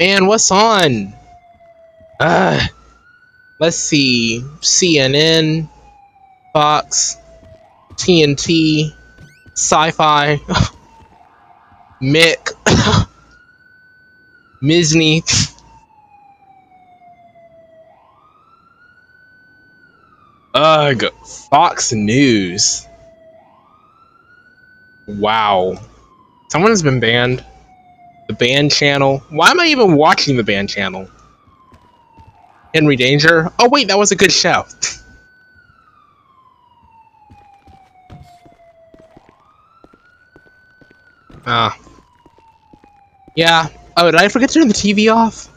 [0.00, 1.12] Man, what's on?
[2.18, 2.58] Uh,
[3.58, 4.42] let's see.
[4.60, 5.68] CNN,
[6.54, 7.18] Fox,
[7.96, 8.94] TNT,
[9.52, 10.36] Sci-Fi,
[12.02, 12.54] Mick,
[14.62, 15.22] Misney.
[20.54, 21.04] Ugh,
[21.50, 22.86] Fox News.
[25.06, 25.76] Wow.
[26.48, 27.44] Someone has been banned.
[28.40, 29.22] Band channel.
[29.30, 31.08] Why am I even watching the band channel?
[32.74, 33.52] Henry Danger?
[33.58, 34.66] Oh wait, that was a good show.
[41.46, 41.76] Ah.
[43.36, 43.68] yeah.
[43.96, 45.48] Oh, did I forget to turn the TV off?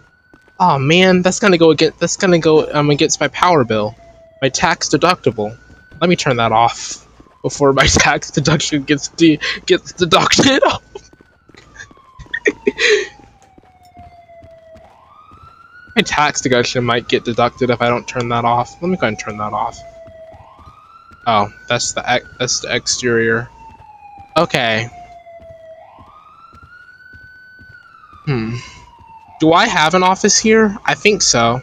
[0.59, 3.95] Oh man, that's gonna go against that's gonna go um against my power bill.
[4.41, 5.57] My tax deductible.
[6.01, 7.07] Let me turn that off
[7.43, 10.63] before my tax deduction gets de gets deducted.
[15.95, 18.81] my tax deduction might get deducted if I don't turn that off.
[18.81, 19.79] Let me go and turn that off.
[21.25, 23.49] Oh, that's the that's the exterior.
[24.35, 24.89] Okay.
[28.25, 28.55] Hmm.
[29.39, 30.77] Do I have an office here?
[30.85, 31.61] I think so.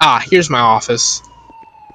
[0.00, 1.22] Ah, here's my office.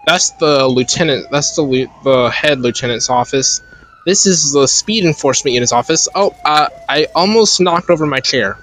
[0.06, 1.30] That's the lieutenant.
[1.32, 3.62] That's the the head lieutenant's office.
[4.08, 6.08] This is the speed enforcement unit's office.
[6.16, 8.58] Oh, uh, I almost knocked over my chair.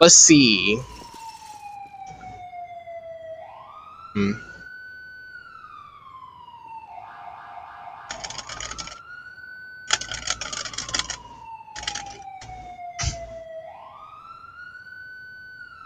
[0.00, 0.80] Let's see.
[4.14, 4.32] Hmm.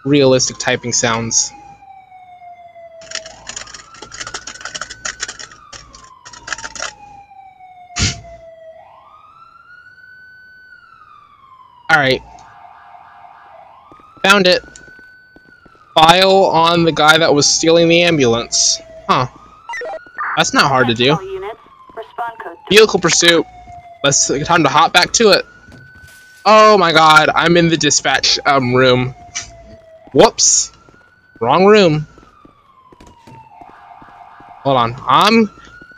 [0.04, 1.52] Realistic typing sounds.
[11.96, 12.22] Alright.
[14.26, 14.64] Found it.
[15.94, 18.80] File on the guy that was stealing the ambulance.
[19.08, 19.28] Huh.
[20.36, 21.12] That's not hard to do.
[21.12, 21.60] All units,
[21.94, 23.46] respond code Vehicle pursuit.
[24.02, 25.46] Let's time to hop back to it.
[26.44, 29.14] Oh my god, I'm in the dispatch um room.
[30.12, 30.72] Whoops.
[31.40, 32.08] Wrong room.
[34.64, 34.96] Hold on.
[35.06, 35.48] I'm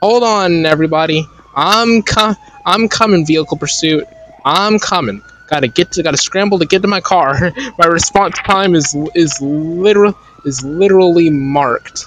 [0.02, 1.26] hold on everybody.
[1.56, 4.06] I'm com I'm coming vehicle pursuit.
[4.44, 5.22] I'm coming.
[5.48, 7.52] Gotta get to gotta scramble to get to my car.
[7.78, 12.04] my response time is is literal is literally marked.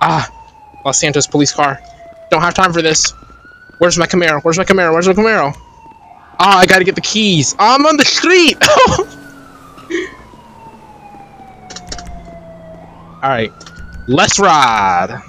[0.00, 0.28] Ah,
[0.84, 1.78] Los Santos police car.
[2.30, 3.12] Don't have time for this.
[3.78, 4.42] Where's my Camaro?
[4.42, 4.92] Where's my Camaro?
[4.92, 5.54] Where's my Camaro?
[6.38, 7.54] Ah, I gotta get the keys.
[7.58, 8.56] I'm on the street.
[13.22, 13.52] All right,
[14.08, 15.22] let's ride.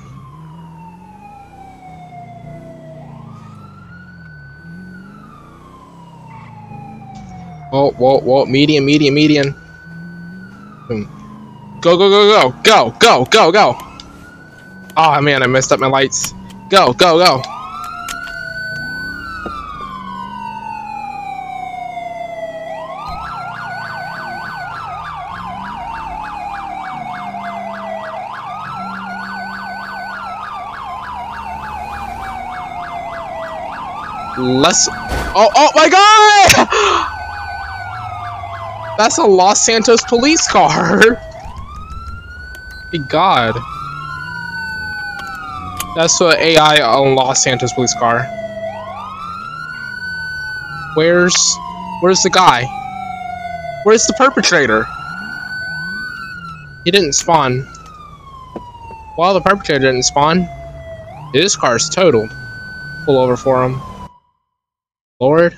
[7.73, 9.49] Whoa, whoa, whoa, median, median, median.
[9.49, 11.09] Hmm.
[11.81, 13.77] Go, go, go, go, go, go, go, go.
[14.95, 16.35] Oh man, I messed up my lights.
[16.69, 17.41] Go, go, go.
[34.37, 34.87] Let's.
[35.35, 37.09] Oh, oh my god!
[38.97, 41.19] That's a Los Santos police car.
[43.07, 43.55] God.
[45.95, 48.27] That's the AI on Los Santos police car.
[50.95, 51.35] Where's
[52.01, 52.65] where's the guy?
[53.83, 54.85] Where's the perpetrator?
[56.85, 57.67] He didn't spawn.
[59.17, 60.47] Well, the perpetrator didn't spawn.
[61.33, 62.29] His car's totaled.
[63.05, 63.81] Pull over for him.
[65.19, 65.57] Lord.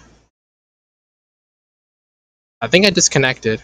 [2.65, 3.61] I think I disconnected.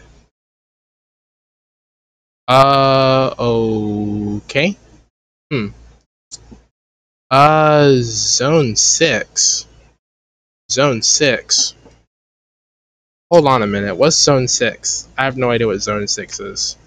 [2.48, 4.78] Uh, okay.
[5.52, 5.70] Hmm.
[7.32, 9.66] Uh, zone six.
[10.70, 11.74] Zone six.
[13.32, 13.96] Hold on a minute.
[13.96, 15.08] What's zone six?
[15.18, 16.78] I have no idea what zone six is.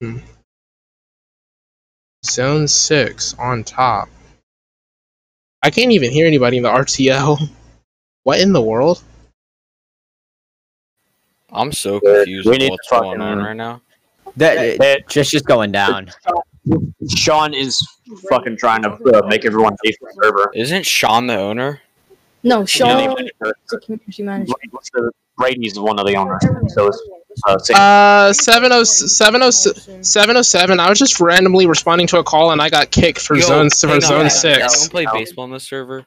[0.00, 0.18] Hmm.
[2.24, 4.08] Zone six on top.
[5.60, 7.50] I can't even hear anybody in the RTO.
[8.24, 9.02] What in the world?
[11.50, 13.82] I'm so confused we with need what's to going on fucking- right now.
[14.36, 16.10] That That- just just going down.
[17.16, 17.86] Sean is
[18.30, 20.50] fucking trying to uh, make everyone pay for the server.
[20.54, 21.80] Isn't Sean the owner?
[22.44, 23.24] No, Sean Yeah.
[23.24, 24.52] is the community manager.
[24.70, 26.42] What's the Brady's one of the owners,
[26.74, 27.02] so it's
[27.48, 27.78] uh, six.
[27.78, 30.78] Uh, 70 707 707.
[30.80, 33.58] I was just randomly responding to a call and I got kicked for Yo, zone
[33.62, 34.30] hang for on, zone hang on.
[34.30, 34.74] six.
[34.74, 36.06] Anyone play baseball on this server?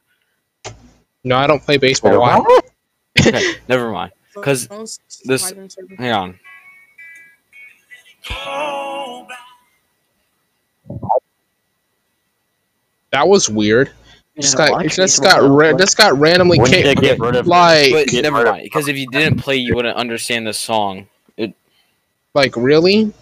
[1.26, 2.20] No, I don't play baseball.
[2.22, 2.40] Why?
[3.20, 4.12] Okay, never mind.
[4.34, 4.68] Because
[5.26, 5.52] this.
[5.98, 6.40] Hang on.
[13.12, 13.92] That was weird.
[14.40, 17.02] Just Yeah, got watch just got ra- just got randomly When kicked.
[17.02, 18.64] get rid of- like But Get never mind.
[18.64, 21.08] Because if you didn't play, you wouldn't understand the song.
[21.38, 21.54] It.
[22.34, 23.14] like really?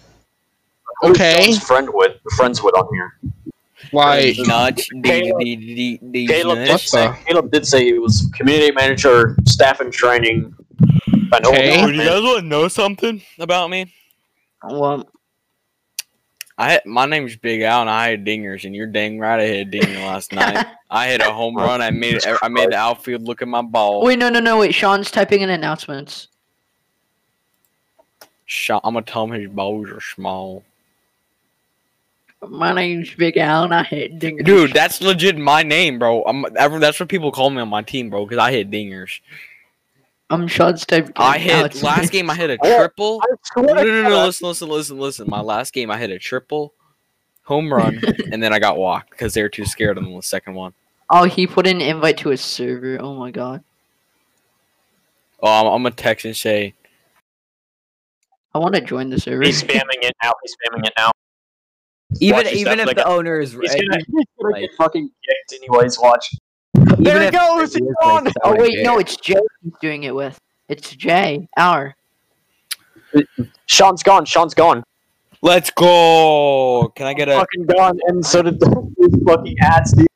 [1.04, 1.44] Okay.
[1.52, 3.14] Sean's friend with friends with on here.
[3.92, 8.30] Like not Caleb- the- the- the- Caleb did, say, the- Caleb did say it was
[8.34, 10.54] community manager, staff and training.
[11.32, 11.84] I know Okay.
[11.86, 13.92] Do you guys want to know something about me?
[14.62, 15.08] Well,
[16.56, 19.66] I my name's Big Al and I had dingers, and you're dang right I hit
[19.66, 20.64] a dinger last night.
[20.90, 21.82] I hit a home run.
[21.82, 24.04] I made it, I made the outfield look at my ball.
[24.04, 24.72] wait, no, no, no, wait.
[24.74, 26.28] Sean's typing in announcements.
[28.46, 30.62] Shot, I'm gonna tell him his balls are small.
[32.50, 34.44] My name's Big Al, and I hit dingers.
[34.44, 36.22] Dude, that's legit my name, bro.
[36.24, 39.20] I'm everyone- that's what people call me on my team, bro, because I hit dingers.
[40.30, 41.12] I'm Sean's typing.
[41.16, 41.82] I hit announcements.
[41.82, 42.30] last game.
[42.30, 43.20] I hit a triple.
[43.22, 44.24] I No, no, no, no.
[44.26, 45.28] Listen, listen, listen, listen.
[45.28, 46.72] My last game, I hit a triple,
[47.42, 48.00] home run,
[48.32, 50.72] and then I got walked because they were too scared on the second one.
[51.10, 52.96] Oh, he put an invite to his server.
[53.00, 53.62] Oh my god.
[55.40, 56.72] Oh, I'm, I'm gonna text and say,
[58.54, 59.42] I want to join the server.
[59.42, 60.32] He's spamming it now.
[60.42, 61.10] He's spamming it now.
[62.20, 65.10] Even even if like, the owner is He's gonna, right, he's gonna like- get fucking
[65.26, 65.98] kicked anyways.
[66.00, 66.34] Watch.
[66.98, 68.24] There it goes, if he's is, gone.
[68.24, 70.38] like, Oh wait, no, it's Jay he's doing it with.
[70.68, 71.48] It's Jay.
[71.56, 71.94] Our.
[73.66, 74.24] Sean's gone.
[74.24, 74.82] Sean's gone.
[75.42, 77.34] "Let's go." Can I get a?
[77.34, 77.98] Fucking gone.
[78.08, 78.54] And so did
[78.98, 80.06] his fucking ads, dude.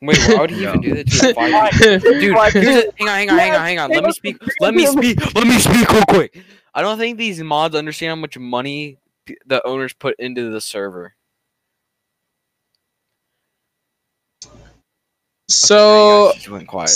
[0.00, 1.72] Wait, why would he even do that to a five?
[1.72, 3.90] Dude, here's the, hang on, hang on, hang on, hang on.
[3.90, 4.36] Let me speak.
[4.60, 5.34] Let me speak.
[5.34, 6.42] Let me speak real quick.
[6.74, 8.98] I don't think these mods understand how much money p-
[9.46, 11.14] the owners put into the server.
[15.50, 16.46] So Just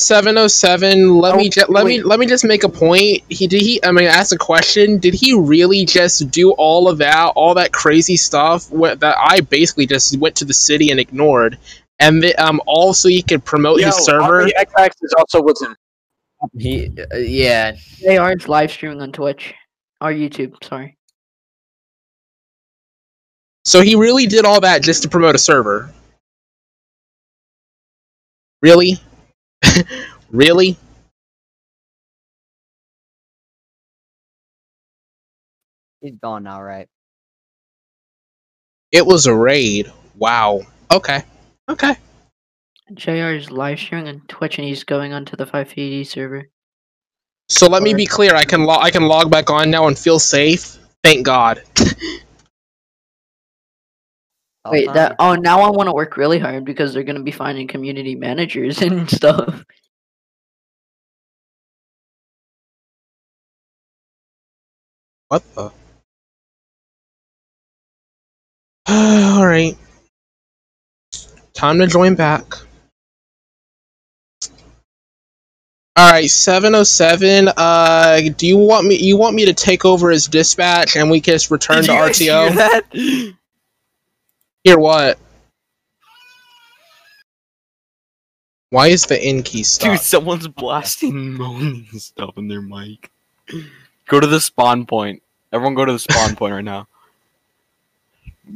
[0.07, 3.63] 707 let me Oh, ju- let me let me just make a point he did
[3.63, 7.55] he i mean ask a question did he really just do all of that all
[7.55, 11.59] that crazy stuff wh- that i basically just went to the city and ignored
[11.99, 15.63] and the, um also he could promote Yo, his server Army XX is also with
[15.63, 15.75] him.
[16.59, 17.73] He, uh, yeah.
[18.05, 19.55] They are live streaming on Twitch
[20.01, 20.63] or YouTube.
[20.65, 20.99] Sorry.
[23.65, 25.91] So he really did all that just to promote a server.
[28.63, 28.99] Really?
[30.31, 30.79] Really?
[36.01, 36.89] He's gone now, right?
[38.93, 39.91] it was a raid.
[40.17, 40.63] Wow.
[40.91, 41.23] Okay.
[41.69, 41.97] Okay.
[42.95, 46.49] JR is live streaming on Twitch and he's going onto the FivePD server.
[47.49, 48.35] so let me be clear.
[48.35, 50.79] I can lo- i can log back on now and feel safe.
[51.03, 51.63] Thank god
[54.71, 57.67] Wait, that oh now I want to work really hard because they're gonna be finding
[57.67, 59.65] community managers and stuff.
[65.29, 65.73] What the?
[68.89, 69.77] Alright.
[71.55, 72.45] Time to join back.
[75.99, 80.97] Alright, 707, uh do you want me you want me to take over as dispatch
[80.97, 82.53] and we can just return Did to you guys
[82.93, 83.37] RTO?
[84.65, 85.19] Hear what?
[88.71, 89.91] Why is the in key stuck?
[89.91, 93.11] Dude, someone's blasting moaning stuff in their mic.
[94.09, 95.23] Go to the spawn point.
[95.53, 96.89] Everyone go to the spawn point right now.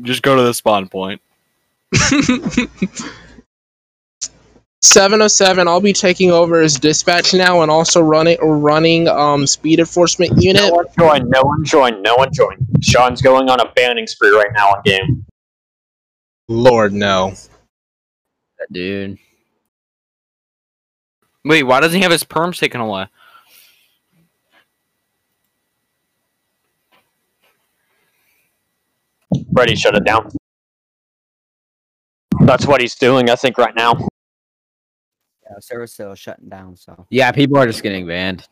[0.03, 1.21] Just go to the spawn point.
[4.83, 10.43] 707, I'll be taking over as dispatch now and also running running um speed enforcement
[10.43, 10.63] unit.
[10.63, 11.29] No one join.
[11.29, 12.03] No one join.
[12.03, 12.57] No one join.
[12.81, 15.26] Sean's going on a banning spree right now on game.
[16.49, 17.35] Lord no.
[18.71, 19.19] Dude.
[21.45, 23.07] Wait, why doesn't he have his perms taken away?
[29.53, 30.31] Ready, shut it down.
[32.41, 33.95] That's what he's doing, I think, right now.
[35.45, 37.07] Yeah, server's still shutting down, so.
[37.11, 38.47] Yeah, people are just getting banned.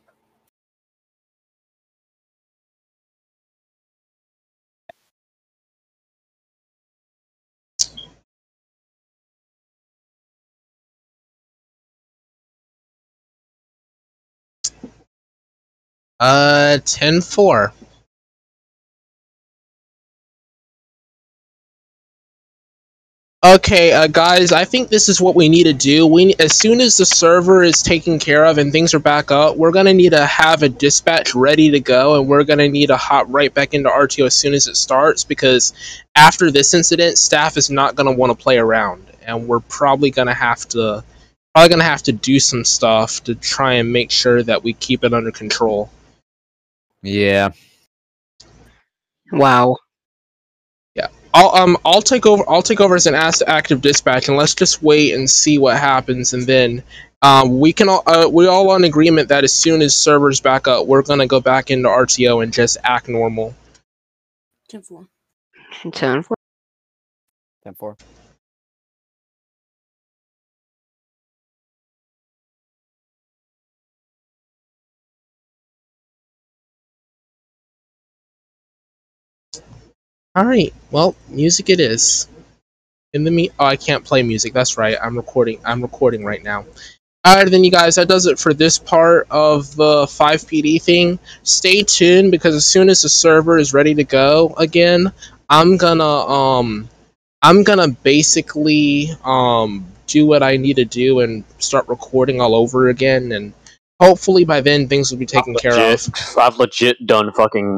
[16.21, 17.73] Uh, 10 4.
[23.45, 26.07] Okay, uh, guys, I think this is what we need to do.
[26.07, 29.57] We as soon as the server is taken care of and things are back up,
[29.59, 32.97] we're gonna need to have a dispatch ready to go, and we're gonna need to
[32.97, 35.75] hop right back into RTO as soon as it starts because
[36.17, 40.33] after this incident, staff is not gonna want to play around, and we're probably gonna
[40.33, 41.05] have to
[41.55, 45.05] probably gonna have to do some stuff to try and make sure that we keep
[45.05, 45.91] it under control.
[47.05, 47.51] Yeah.
[49.31, 49.77] Wow.
[50.95, 51.09] Yeah.
[51.35, 54.55] I'll um I'll take over I'll take over as an as active dispatch and let's
[54.55, 56.83] just wait and see what happens and then
[57.21, 60.67] um we can all uh, we all on agreement that as soon as servers back
[60.67, 63.55] up we're gonna go back into RTO and just act normal.
[64.71, 65.07] 10 4.
[65.93, 66.37] 10 4.
[67.65, 67.97] 10 4.
[80.37, 80.75] All right.
[80.91, 82.29] Well, music it is.
[83.13, 84.53] In the me, oh, I can't play music.
[84.53, 84.97] That's right.
[85.01, 85.61] I'm recording.
[85.65, 86.67] I'm recording right now.
[87.25, 87.95] All right, then, you guys.
[87.95, 91.19] That does it for this part of the FivePD thing.
[91.45, 95.13] Stay tuned because as soon as the server is ready to go again,
[95.49, 96.89] I'm gonna um,
[97.41, 102.89] I'm gonna basically um do what I need to do and start recording all over
[102.89, 103.55] again, and
[104.01, 106.07] hopefully by then things will be taken care of.
[106.37, 107.73] I've legit done fucking